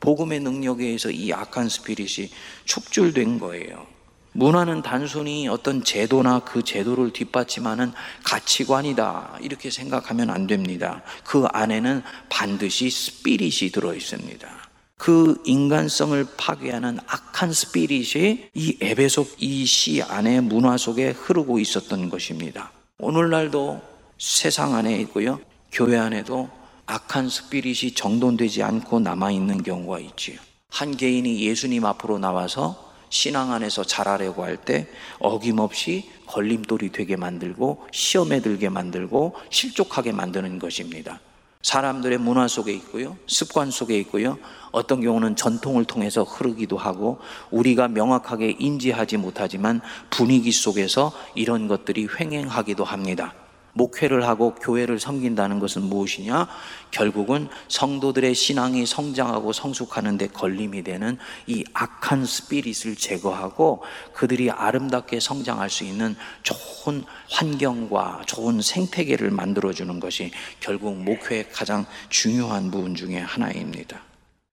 복음의 0.00 0.40
능력에 0.40 0.86
의해서 0.86 1.10
이 1.10 1.32
악한 1.32 1.68
스피릿이 1.68 2.30
축출된 2.64 3.38
거예요. 3.38 3.86
문화는 4.32 4.80
단순히 4.80 5.46
어떤 5.48 5.84
제도나 5.84 6.40
그 6.40 6.62
제도를 6.64 7.12
뒷받침하는 7.12 7.92
가치관이다. 8.24 9.38
이렇게 9.42 9.68
생각하면 9.70 10.30
안 10.30 10.46
됩니다. 10.46 11.02
그 11.24 11.44
안에는 11.52 12.02
반드시 12.30 12.88
스피릿이 12.88 13.70
들어 13.70 13.94
있습니다. 13.94 14.48
그 14.96 15.42
인간성을 15.44 16.26
파괴하는 16.38 16.98
악한 17.06 17.52
스피릿이 17.52 18.48
이 18.54 18.78
에베소 18.80 19.26
이 19.38 19.66
시 19.66 20.00
안에 20.02 20.40
문화 20.40 20.78
속에 20.78 21.10
흐르고 21.10 21.58
있었던 21.58 22.08
것입니다. 22.08 22.70
오늘날도 22.98 23.82
세상 24.18 24.74
안에 24.74 24.98
있고요. 25.00 25.38
교회 25.72 25.98
안에도 25.98 26.48
악한 26.86 27.28
스피릿이 27.28 27.94
정돈되지 27.94 28.62
않고 28.62 29.00
남아있는 29.00 29.62
경우가 29.62 30.00
있지요. 30.00 30.38
한 30.68 30.96
개인이 30.96 31.40
예수님 31.40 31.84
앞으로 31.84 32.18
나와서 32.18 32.92
신앙 33.10 33.52
안에서 33.52 33.84
잘하려고 33.84 34.42
할 34.44 34.56
때 34.56 34.88
어김없이 35.18 36.08
걸림돌이 36.26 36.92
되게 36.92 37.16
만들고 37.16 37.86
시험에 37.92 38.40
들게 38.40 38.68
만들고 38.70 39.34
실족하게 39.50 40.12
만드는 40.12 40.58
것입니다. 40.58 41.20
사람들의 41.62 42.18
문화 42.18 42.48
속에 42.48 42.72
있고요. 42.72 43.16
습관 43.26 43.70
속에 43.70 43.96
있고요. 44.00 44.38
어떤 44.72 45.00
경우는 45.00 45.36
전통을 45.36 45.84
통해서 45.84 46.24
흐르기도 46.24 46.76
하고 46.76 47.18
우리가 47.50 47.88
명확하게 47.88 48.56
인지하지 48.58 49.18
못하지만 49.18 49.80
분위기 50.10 50.50
속에서 50.50 51.12
이런 51.34 51.68
것들이 51.68 52.08
횡행하기도 52.18 52.82
합니다. 52.82 53.34
목회를 53.74 54.26
하고 54.26 54.54
교회를 54.54 54.98
섬긴다는 55.00 55.58
것은 55.58 55.82
무엇이냐? 55.82 56.48
결국은 56.90 57.48
성도들의 57.68 58.34
신앙이 58.34 58.86
성장하고 58.86 59.52
성숙하는 59.52 60.18
데 60.18 60.26
걸림이 60.26 60.82
되는 60.82 61.18
이 61.46 61.64
악한 61.72 62.26
스피릿을 62.26 62.96
제거하고 62.96 63.82
그들이 64.12 64.50
아름답게 64.50 65.20
성장할 65.20 65.70
수 65.70 65.84
있는 65.84 66.16
좋은 66.42 67.04
환경과 67.30 68.22
좋은 68.26 68.60
생태계를 68.60 69.30
만들어주는 69.30 70.00
것이 70.00 70.30
결국 70.60 70.96
목회의 70.96 71.48
가장 71.50 71.86
중요한 72.08 72.70
부분 72.70 72.94
중에 72.94 73.18
하나입니다. 73.18 74.02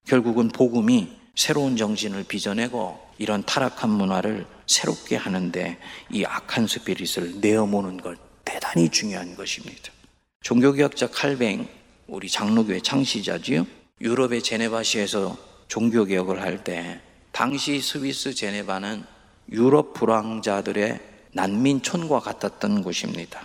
결국은 0.06 0.48
복음이 0.48 1.20
새로운 1.34 1.76
정신을 1.76 2.24
빚어내고 2.24 2.98
이런 3.18 3.42
타락한 3.44 3.90
문화를 3.90 4.46
새롭게 4.66 5.16
하는데 5.16 5.78
이 6.10 6.24
악한 6.24 6.66
스피릿을 6.66 7.40
내어모는 7.40 7.98
것 7.98 8.29
대단히 8.50 8.88
중요한 8.88 9.36
것입니다. 9.36 9.92
종교개혁자 10.42 11.06
칼뱅, 11.08 11.68
우리 12.08 12.28
장로교회 12.28 12.80
창시자지요. 12.80 13.64
유럽의 14.00 14.42
제네바시에서 14.42 15.36
종교개혁을 15.68 16.42
할 16.42 16.64
때 16.64 17.00
당시 17.30 17.80
스위스 17.80 18.34
제네바는 18.34 19.04
유럽 19.52 19.94
불황자들의 19.94 20.98
난민촌과 21.32 22.18
같았던 22.18 22.82
곳입니다. 22.82 23.40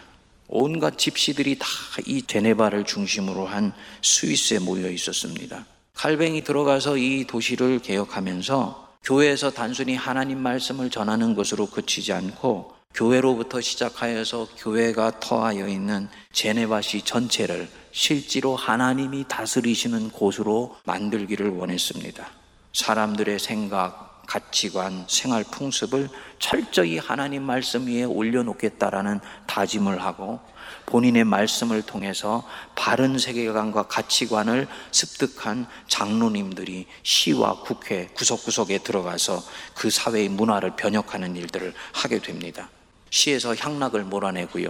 온갖 0.48 0.98
집시들이 0.98 1.60
다 1.60 1.68
이 2.08 2.24
제네바를 2.24 2.84
중심으로 2.86 3.46
한 3.46 3.74
스위스에 4.02 4.58
모여 4.60 4.90
있었습니다. 4.90 5.66
칼뱅이 5.94 6.44
들어가서 6.44 6.98
이 6.98 7.26
도시를 7.26 7.80
개혁하면서 7.80 8.96
교회에서 9.04 9.52
단순히 9.52 9.96
하나님 9.96 10.40
말씀을 10.40 10.90
전하는 10.90 11.36
것으로 11.36 11.68
그치지 11.68 12.12
않고 12.12 12.75
교회로부터 12.96 13.60
시작하여서 13.60 14.48
교회가 14.58 15.20
터하여 15.20 15.68
있는 15.68 16.08
제네바시 16.32 17.02
전체를 17.02 17.68
실제로 17.92 18.56
하나님이 18.56 19.26
다스리시는 19.28 20.12
곳으로 20.12 20.78
만들기를 20.86 21.50
원했습니다. 21.50 22.26
사람들의 22.72 23.38
생각, 23.40 24.24
가치관, 24.28 25.06
생활 25.10 25.44
풍습을 25.44 26.08
철저히 26.40 26.98
하나님 26.98 27.44
말씀 27.44 27.86
위에 27.88 28.06
올려놓겠다라는 28.06 29.20
다짐을 29.46 30.02
하고 30.02 30.40
본인의 30.86 31.26
말씀을 31.26 31.82
통해서 31.82 32.48
바른 32.76 33.20
세계관과 33.20 33.88
가치관을 33.88 34.68
습득한 34.92 35.68
장로님들이 35.90 36.88
시와 37.04 37.60
국회 37.60 38.08
구석구석에 38.14 38.80
들어가서 38.80 39.44
그 39.76 39.90
사회의 39.90 40.30
문화를 40.30 40.78
변혁하는 40.78 41.36
일들을 41.36 41.74
하게 41.92 42.20
됩니다. 42.20 42.70
시에서 43.10 43.56
향락을 43.56 44.04
몰아내고요. 44.04 44.70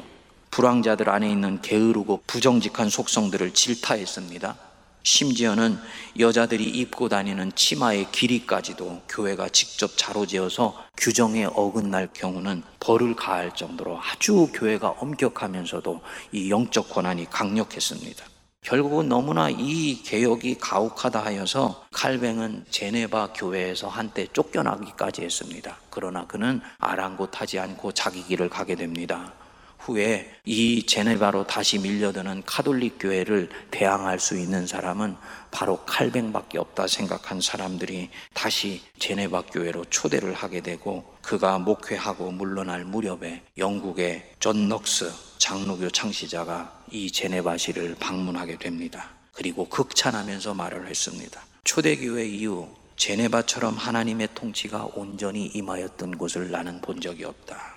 불황자들 0.51 1.09
안에 1.09 1.29
있는 1.29 1.61
게으르고 1.61 2.23
부정직한 2.27 2.89
속성들을 2.89 3.53
질타했습니다. 3.53 4.55
심지어는 5.03 5.77
여자들이 6.17 6.63
입고 6.63 7.09
다니는 7.09 7.51
치마의 7.53 8.07
길이까지도 8.11 9.03
교회가 9.07 9.49
직접 9.49 9.91
자로재어서 9.97 10.83
규정에 10.97 11.45
어긋날 11.45 12.09
경우는 12.11 12.63
벌을 12.79 13.15
가할 13.15 13.53
정도로 13.53 13.99
아주 14.01 14.49
교회가 14.51 14.95
엄격하면서도 14.97 16.01
이 16.31 16.49
영적 16.49 16.89
권한이 16.89 17.29
강력했습니다. 17.29 18.25
결국은 18.61 19.07
너무나 19.07 19.47
이 19.51 20.01
개혁이 20.01 20.57
가혹하다 20.57 21.23
하여서 21.23 21.85
칼뱅은 21.91 22.65
제네바 22.71 23.33
교회에서 23.33 23.87
한때 23.87 24.25
쫓겨나기까지 24.33 25.21
했습니다. 25.21 25.77
그러나 25.95 26.27
그는 26.27 26.59
아랑곳하지 26.79 27.57
않고 27.57 27.93
자기 27.93 28.21
길을 28.21 28.49
가게 28.49 28.75
됩니다. 28.75 29.33
후에 29.79 30.29
이 30.43 30.85
제네바로 30.85 31.47
다시 31.47 31.79
밀려드는 31.79 32.43
카톨릭 32.45 32.97
교회를 32.99 33.49
대항할 33.71 34.19
수 34.19 34.37
있는 34.37 34.67
사람은 34.67 35.15
바로 35.51 35.77
칼뱅밖에 35.85 36.57
없다 36.57 36.87
생각한 36.87 37.39
사람들이 37.39 38.09
다시 38.33 38.81
제네바 38.99 39.43
교회로 39.43 39.85
초대를 39.85 40.33
하게 40.33 40.61
되고 40.61 41.15
그가 41.21 41.59
목회하고 41.59 42.31
물러날 42.31 42.83
무렵에 42.83 43.43
영국의 43.57 44.33
존 44.39 44.67
녹스 44.67 45.13
장로교 45.37 45.89
창시자가 45.91 46.83
이 46.91 47.09
제네바시를 47.09 47.95
방문하게 47.99 48.57
됩니다. 48.57 49.11
그리고 49.31 49.69
극찬하면서 49.69 50.55
말을 50.55 50.87
했습니다. 50.87 51.41
초대교회 51.63 52.25
이후 52.25 52.69
제네바처럼 52.95 53.75
하나님의 53.75 54.29
통치가 54.33 54.87
온전히 54.93 55.47
임하였던 55.47 56.17
곳을 56.17 56.51
나는 56.51 56.81
본 56.81 57.01
적이 57.01 57.25
없다. 57.25 57.75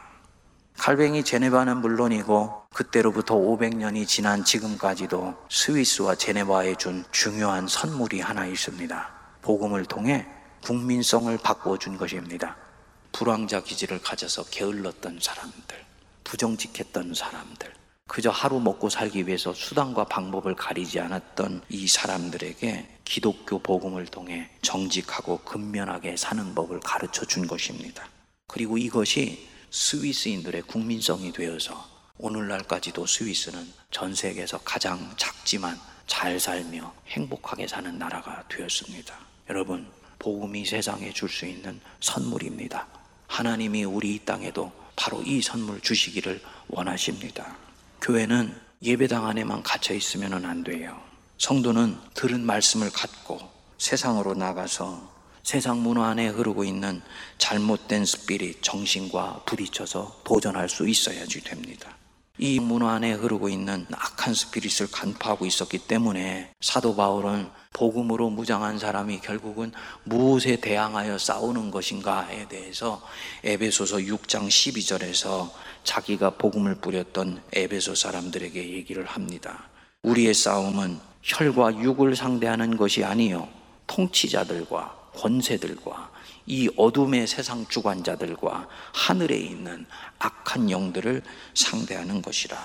칼뱅이 0.76 1.24
제네바는 1.24 1.78
물론이고 1.78 2.68
그때로부터 2.72 3.34
500년이 3.34 4.06
지난 4.06 4.44
지금까지도 4.44 5.34
스위스와 5.50 6.14
제네바에 6.14 6.76
준 6.76 7.04
중요한 7.10 7.66
선물이 7.66 8.20
하나 8.20 8.46
있습니다. 8.46 9.10
복음을 9.42 9.84
통해 9.86 10.26
국민성을 10.62 11.36
바꿔준 11.38 11.96
것입니다. 11.96 12.56
불황자 13.10 13.62
기질을 13.62 14.00
가져서 14.00 14.44
게을렀던 14.44 15.18
사람들, 15.20 15.84
부정직했던 16.22 17.14
사람들, 17.14 17.72
그저 18.06 18.30
하루 18.30 18.60
먹고 18.60 18.88
살기 18.88 19.26
위해서 19.26 19.52
수단과 19.52 20.04
방법을 20.04 20.54
가리지 20.54 21.00
않았던 21.00 21.62
이 21.68 21.88
사람들에게 21.88 22.97
기독교 23.08 23.58
복음을 23.58 24.04
통해 24.06 24.50
정직하고 24.60 25.38
근면하게 25.38 26.18
사는 26.18 26.54
법을 26.54 26.80
가르쳐 26.80 27.24
준 27.24 27.46
것입니다. 27.46 28.06
그리고 28.46 28.76
이것이 28.76 29.48
스위스인들의 29.70 30.62
국민성이 30.62 31.32
되어서 31.32 31.88
오늘날까지도 32.18 33.06
스위스는 33.06 33.66
전 33.90 34.14
세계에서 34.14 34.58
가장 34.58 35.14
작지만 35.16 35.80
잘 36.06 36.38
살며 36.38 36.92
행복하게 37.06 37.66
사는 37.66 37.98
나라가 37.98 38.44
되었습니다. 38.48 39.18
여러분, 39.48 39.90
복음이 40.18 40.66
세상에 40.66 41.10
줄 41.12 41.30
수 41.30 41.46
있는 41.46 41.80
선물입니다. 42.00 42.86
하나님이 43.26 43.84
우리 43.84 44.16
이 44.16 44.18
땅에도 44.18 44.70
바로 44.96 45.22
이 45.22 45.40
선물 45.40 45.80
주시기를 45.80 46.42
원하십니다. 46.68 47.56
교회는 48.02 48.54
예배당 48.82 49.26
안에만 49.26 49.62
갇혀 49.62 49.94
있으면 49.94 50.44
안 50.44 50.62
돼요. 50.62 51.07
성도는 51.38 51.96
들은 52.14 52.44
말씀을 52.44 52.90
갖고 52.90 53.40
세상으로 53.78 54.34
나가서 54.34 55.16
세상 55.44 55.82
문화 55.82 56.08
안에 56.08 56.26
흐르고 56.26 56.64
있는 56.64 57.00
잘못된 57.38 58.04
스피릿, 58.04 58.62
정신과 58.62 59.44
부딪혀서 59.46 60.22
도전할 60.24 60.68
수 60.68 60.86
있어야지 60.86 61.42
됩니다. 61.42 61.96
이 62.38 62.60
문화 62.60 62.92
안에 62.94 63.12
흐르고 63.12 63.48
있는 63.48 63.86
악한 63.90 64.34
스피릿을 64.34 64.90
간파하고 64.92 65.46
있었기 65.46 65.78
때문에 65.78 66.52
사도 66.60 66.94
바울은 66.94 67.48
복음으로 67.72 68.30
무장한 68.30 68.78
사람이 68.78 69.20
결국은 69.20 69.72
무엇에 70.04 70.56
대항하여 70.56 71.18
싸우는 71.18 71.70
것인가에 71.70 72.48
대해서 72.48 73.00
에베소서 73.44 73.98
6장 73.98 74.48
12절에서 74.48 75.50
자기가 75.84 76.30
복음을 76.30 76.74
뿌렸던 76.74 77.42
에베소 77.52 77.94
사람들에게 77.94 78.72
얘기를 78.72 79.04
합니다. 79.04 79.68
우리의 80.02 80.34
싸움은 80.34 80.98
혈과 81.28 81.76
육을 81.76 82.16
상대하는 82.16 82.76
것이 82.78 83.04
아니요 83.04 83.48
통치자들과 83.86 84.96
권세들과 85.14 86.10
이 86.46 86.70
어둠의 86.76 87.26
세상 87.26 87.66
주관자들과 87.66 88.66
하늘에 88.94 89.36
있는 89.36 89.84
악한 90.18 90.70
영들을 90.70 91.22
상대하는 91.54 92.22
것이라. 92.22 92.56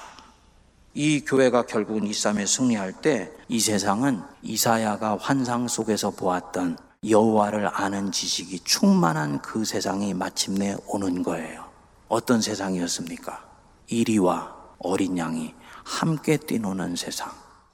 이 0.93 1.25
교회가 1.25 1.65
결국은 1.65 2.07
이 2.07 2.13
싸움에 2.13 2.45
승리할 2.45 3.01
때 3.01 3.31
이 3.49 3.59
세상은 3.59 4.21
이사야가 4.41 5.17
환상 5.19 5.67
속에서 5.67 6.11
보았던 6.11 6.77
여호와를 7.07 7.69
아는 7.73 8.11
지식이 8.11 8.61
충만한 8.61 9.41
그 9.41 9.65
세상이 9.65 10.13
마침내 10.13 10.75
오는 10.87 11.21
거예요. 11.21 11.65
어떤 12.07 12.41
세상이었습니까? 12.41 13.45
이리와 13.87 14.55
어린 14.79 15.17
양이 15.17 15.53
함께 15.83 16.37
뛰노는 16.37 16.95
세상. 16.95 17.31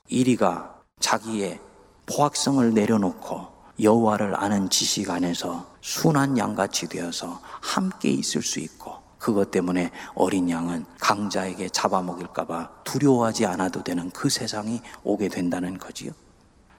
이리가 0.07 0.78
자기의 0.99 1.59
포악성을 2.05 2.73
내려놓고 2.73 3.47
여호와를 3.81 4.35
아는 4.35 4.69
지식 4.69 5.09
안에서 5.09 5.65
순한 5.81 6.37
양같이 6.37 6.87
되어서 6.87 7.39
함께 7.61 8.09
있을 8.09 8.41
수 8.41 8.59
있고 8.59 8.97
그것 9.17 9.51
때문에 9.51 9.91
어린 10.15 10.49
양은 10.49 10.85
강자에게 10.99 11.69
잡아먹일까봐 11.69 12.69
두려워하지 12.83 13.45
않아도 13.45 13.83
되는 13.83 14.09
그 14.11 14.29
세상이 14.29 14.81
오게 15.03 15.27
된다는 15.27 15.77
거지요. 15.77 16.11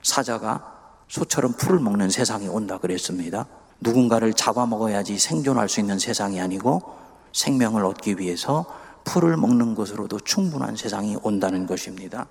사자가 0.02 0.78
소처럼 1.08 1.52
풀을 1.52 1.80
먹는 1.80 2.10
세상이 2.10 2.48
온다 2.48 2.78
그랬습니다. 2.78 3.46
누군가를 3.80 4.34
잡아먹어야지 4.34 5.18
생존할 5.18 5.68
수 5.68 5.80
있는 5.80 5.98
세상이 5.98 6.40
아니고 6.40 6.82
생명을 7.32 7.84
얻기 7.84 8.18
위해서 8.18 8.64
풀을 9.04 9.36
먹는 9.36 9.74
것으로도 9.74 10.20
충분한 10.20 10.76
세상이 10.76 11.16
온다는 11.22 11.66
것입니다. 11.66 12.26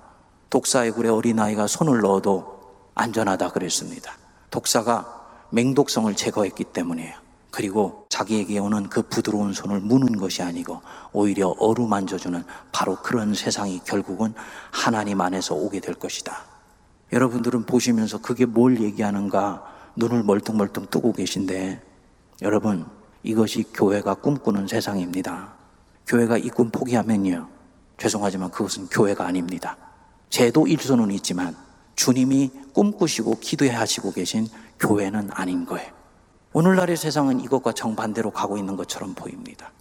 독사의 0.49 0.91
굴에 0.91 1.09
어린아이가 1.09 1.67
손을 1.67 2.01
넣어도 2.01 2.59
안전하다 2.95 3.49
그랬습니다. 3.49 4.17
독사가 4.49 5.47
맹독성을 5.51 6.13
제거했기 6.15 6.63
때문이에요. 6.65 7.13
그리고 7.51 8.05
자기에게 8.09 8.59
오는 8.59 8.89
그 8.89 9.01
부드러운 9.01 9.53
손을 9.53 9.79
무는 9.79 10.17
것이 10.17 10.43
아니고 10.43 10.81
오히려 11.13 11.55
어루만져주는 11.59 12.43
바로 12.71 12.95
그런 12.97 13.33
세상이 13.33 13.81
결국은 13.85 14.33
하나님 14.71 15.21
안에서 15.21 15.55
오게 15.55 15.79
될 15.79 15.95
것이다. 15.95 16.45
여러분들은 17.12 17.65
보시면서 17.65 18.21
그게 18.21 18.45
뭘 18.45 18.79
얘기하는가 18.79 19.65
눈을 19.95 20.23
멀뚱멀뚱 20.23 20.88
뜨고 20.91 21.13
계신데 21.13 21.81
여러분 22.43 22.85
이것이 23.23 23.65
교회가 23.73 24.15
꿈꾸는 24.15 24.67
세상입니다. 24.67 25.53
교회가 26.05 26.38
이 26.38 26.49
꿈 26.49 26.69
포기하면요. 26.69 27.47
죄송하지만 27.97 28.51
그것은 28.51 28.88
교회가 28.88 29.25
아닙니다. 29.25 29.77
제도 30.30 30.68
일소는 30.68 31.12
있지만 31.12 31.56
주님이 31.96 32.52
꿈꾸시고 32.74 33.39
기도하시고 33.39 34.13
계신 34.13 34.48
교회는 34.80 35.30
아닌 35.34 35.65
거예요. 35.65 35.92
오늘날의 36.54 36.98
세상은 36.98 37.39
이것과 37.42 37.74
정반대로 37.74 38.32
가고 38.32 38.58
있는 38.58 38.76
것처럼 38.76 39.13
보입니다. 39.13 39.72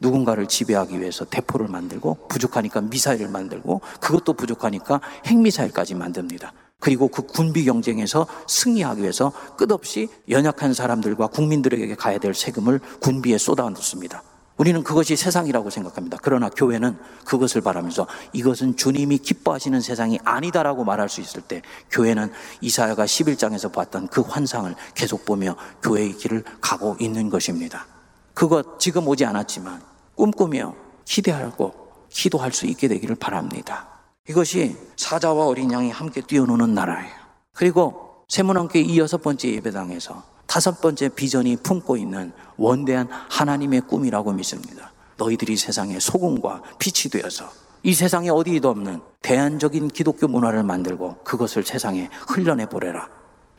누군가를 0.00 0.46
지배하기 0.46 1.00
위해서 1.00 1.24
대포를 1.24 1.68
만들고 1.68 2.28
부족하니까 2.28 2.82
미사일을 2.82 3.28
만들고 3.28 3.80
그것도 4.00 4.34
부족하니까 4.34 5.00
핵미사일까지 5.24 5.94
만듭니다. 5.94 6.52
그리고 6.78 7.08
그 7.08 7.22
군비 7.22 7.64
경쟁에서 7.64 8.26
승리하기 8.46 9.00
위해서 9.00 9.32
끝없이 9.56 10.08
연약한 10.28 10.74
사람들과 10.74 11.28
국민들에게 11.28 11.94
가야 11.94 12.18
될 12.18 12.34
세금을 12.34 12.80
군비에 13.00 13.38
쏟아놓습니다. 13.38 14.22
우리는 14.56 14.82
그것이 14.82 15.16
세상이라고 15.16 15.70
생각합니다. 15.70 16.18
그러나 16.22 16.48
교회는 16.48 16.96
그것을 17.24 17.60
바라면서 17.60 18.06
이것은 18.32 18.76
주님이 18.76 19.18
기뻐하시는 19.18 19.80
세상이 19.80 20.18
아니다라고 20.24 20.84
말할 20.84 21.08
수 21.08 21.20
있을 21.20 21.42
때 21.42 21.62
교회는 21.90 22.32
이사야가 22.62 23.04
11장에서 23.04 23.70
봤던 23.72 24.08
그 24.08 24.22
환상을 24.22 24.74
계속 24.94 25.24
보며 25.24 25.56
교회의 25.82 26.14
길을 26.14 26.44
가고 26.60 26.96
있는 26.98 27.28
것입니다. 27.28 27.86
그것 28.32 28.80
지금 28.80 29.06
오지 29.08 29.24
않았지만 29.24 29.82
꿈꾸며 30.14 30.74
기대하고 31.04 31.74
기도할 32.08 32.52
수 32.52 32.66
있게 32.66 32.88
되기를 32.88 33.16
바랍니다. 33.16 33.88
이것이 34.28 34.76
사자와 34.96 35.46
어린 35.46 35.70
양이 35.72 35.90
함께 35.90 36.20
뛰어노는 36.20 36.74
나라예요. 36.74 37.14
그리고 37.52 38.24
세문왕교회 38.28 38.82
이 38.82 38.98
여섯 38.98 39.22
번째 39.22 39.50
예배당에서 39.50 40.35
다섯 40.56 40.80
번째 40.80 41.10
비전이 41.10 41.56
품고 41.56 41.98
있는 41.98 42.32
원대한 42.56 43.08
하나님의 43.10 43.82
꿈이라고 43.82 44.32
믿습니다. 44.32 44.90
너희들이 45.18 45.54
세상의 45.54 46.00
소금과 46.00 46.62
빛이 46.78 47.10
되어서 47.10 47.50
이 47.82 47.92
세상에 47.92 48.30
어디에도 48.30 48.70
없는 48.70 49.02
대안적인 49.20 49.88
기독교 49.88 50.26
문화를 50.26 50.62
만들고 50.62 51.16
그것을 51.24 51.62
세상에 51.62 52.08
흘려내 52.28 52.70
보내라. 52.70 53.06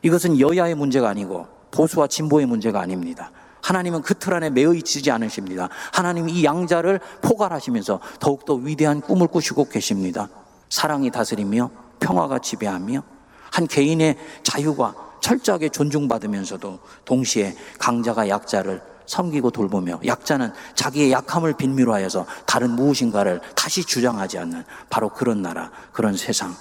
이것은 0.02 0.40
여야의 0.40 0.74
문제가 0.74 1.08
아니고 1.08 1.46
보수와 1.70 2.08
진보의 2.08 2.46
문제가 2.46 2.80
아닙니다. 2.80 3.30
하나님은 3.62 4.02
그 4.02 4.14
틀 4.14 4.34
안에 4.34 4.50
매여 4.50 4.74
있지 4.74 5.08
않으십니다. 5.08 5.68
하나님이 5.92 6.32
이 6.32 6.44
양자를 6.44 6.98
포괄하시면서 7.22 8.00
더욱더 8.18 8.54
위대한 8.54 9.00
꿈을 9.00 9.28
꾸시고 9.28 9.68
계십니다. 9.68 10.28
사랑이 10.68 11.12
다스리며 11.12 11.70
평화가 12.00 12.40
지배하며 12.40 13.04
한 13.52 13.68
개인의 13.68 14.18
자유가 14.42 15.07
철저하게 15.20 15.68
존중받으면서도 15.70 16.78
동시에 17.04 17.56
강자가 17.78 18.28
약자를 18.28 18.82
섬기고 19.06 19.50
돌보며 19.50 20.00
약자는 20.04 20.52
자기의 20.74 21.12
약함을 21.12 21.54
빈미로 21.54 21.94
하여서 21.94 22.26
다른 22.46 22.70
무엇인가를 22.70 23.40
다시 23.56 23.84
주장하지 23.84 24.38
않는 24.38 24.64
바로 24.90 25.08
그런 25.08 25.42
나라, 25.42 25.70
그런 25.92 26.16
세상, 26.16 26.54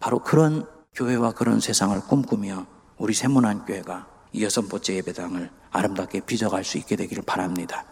바로 0.00 0.18
그런 0.18 0.66
교회와 0.94 1.32
그런 1.32 1.60
세상을 1.60 1.98
꿈꾸며 2.02 2.66
우리 2.98 3.14
세문안 3.14 3.64
교회가 3.64 4.06
이 4.32 4.44
여섯 4.44 4.68
번째 4.68 4.94
예배당을 4.96 5.50
아름답게 5.70 6.20
빚어갈 6.20 6.64
수 6.64 6.78
있게 6.78 6.96
되기를 6.96 7.22
바랍니다. 7.24 7.84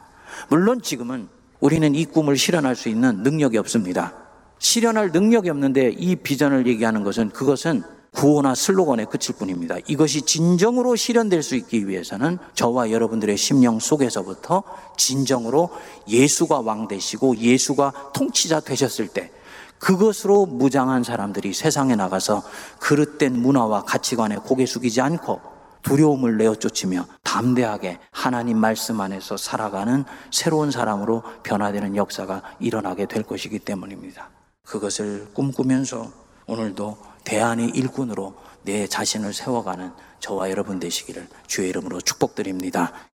물론 0.48 0.82
지금은 0.82 1.28
우리는 1.60 1.94
이 1.94 2.04
꿈을 2.04 2.36
실현할 2.36 2.74
수 2.74 2.88
있는 2.88 3.22
능력이 3.22 3.56
없습니다. 3.58 4.14
실현할 4.58 5.10
능력이 5.12 5.48
없는데 5.50 5.90
이 5.90 6.16
비전을 6.16 6.66
얘기하는 6.66 7.04
것은 7.04 7.30
그것은 7.30 7.82
구호나 8.14 8.54
슬로건에 8.54 9.06
그칠 9.06 9.34
뿐입니다. 9.36 9.76
이것이 9.86 10.22
진정으로 10.22 10.96
실현될 10.96 11.42
수 11.42 11.56
있기 11.56 11.88
위해서는 11.88 12.38
저와 12.54 12.90
여러분들의 12.90 13.36
심령 13.36 13.78
속에서부터 13.78 14.62
진정으로 14.96 15.70
예수가 16.08 16.60
왕 16.60 16.88
되시고 16.88 17.38
예수가 17.38 18.12
통치자 18.14 18.60
되셨을 18.60 19.08
때 19.08 19.30
그것으로 19.78 20.46
무장한 20.46 21.02
사람들이 21.02 21.52
세상에 21.52 21.96
나가서 21.96 22.42
그릇된 22.78 23.40
문화와 23.40 23.82
가치관에 23.82 24.36
고개 24.36 24.66
숙이지 24.66 25.00
않고 25.00 25.40
두려움을 25.82 26.36
내어 26.36 26.54
쫓으며 26.54 27.06
담대하게 27.24 27.98
하나님 28.12 28.58
말씀 28.58 29.00
안에서 29.00 29.36
살아가는 29.36 30.04
새로운 30.30 30.70
사람으로 30.70 31.24
변화되는 31.42 31.96
역사가 31.96 32.42
일어나게 32.60 33.06
될 33.06 33.24
것이기 33.24 33.58
때문입니다. 33.58 34.30
그것을 34.64 35.28
꿈꾸면서 35.34 36.12
오늘도 36.46 37.11
대안의 37.24 37.70
일꾼으로 37.70 38.34
내 38.62 38.86
자신을 38.86 39.32
세워가는 39.32 39.92
저와 40.20 40.50
여러분 40.50 40.78
되시기를 40.78 41.26
주의 41.46 41.68
이름으로 41.68 42.00
축복드립니다. 42.00 43.08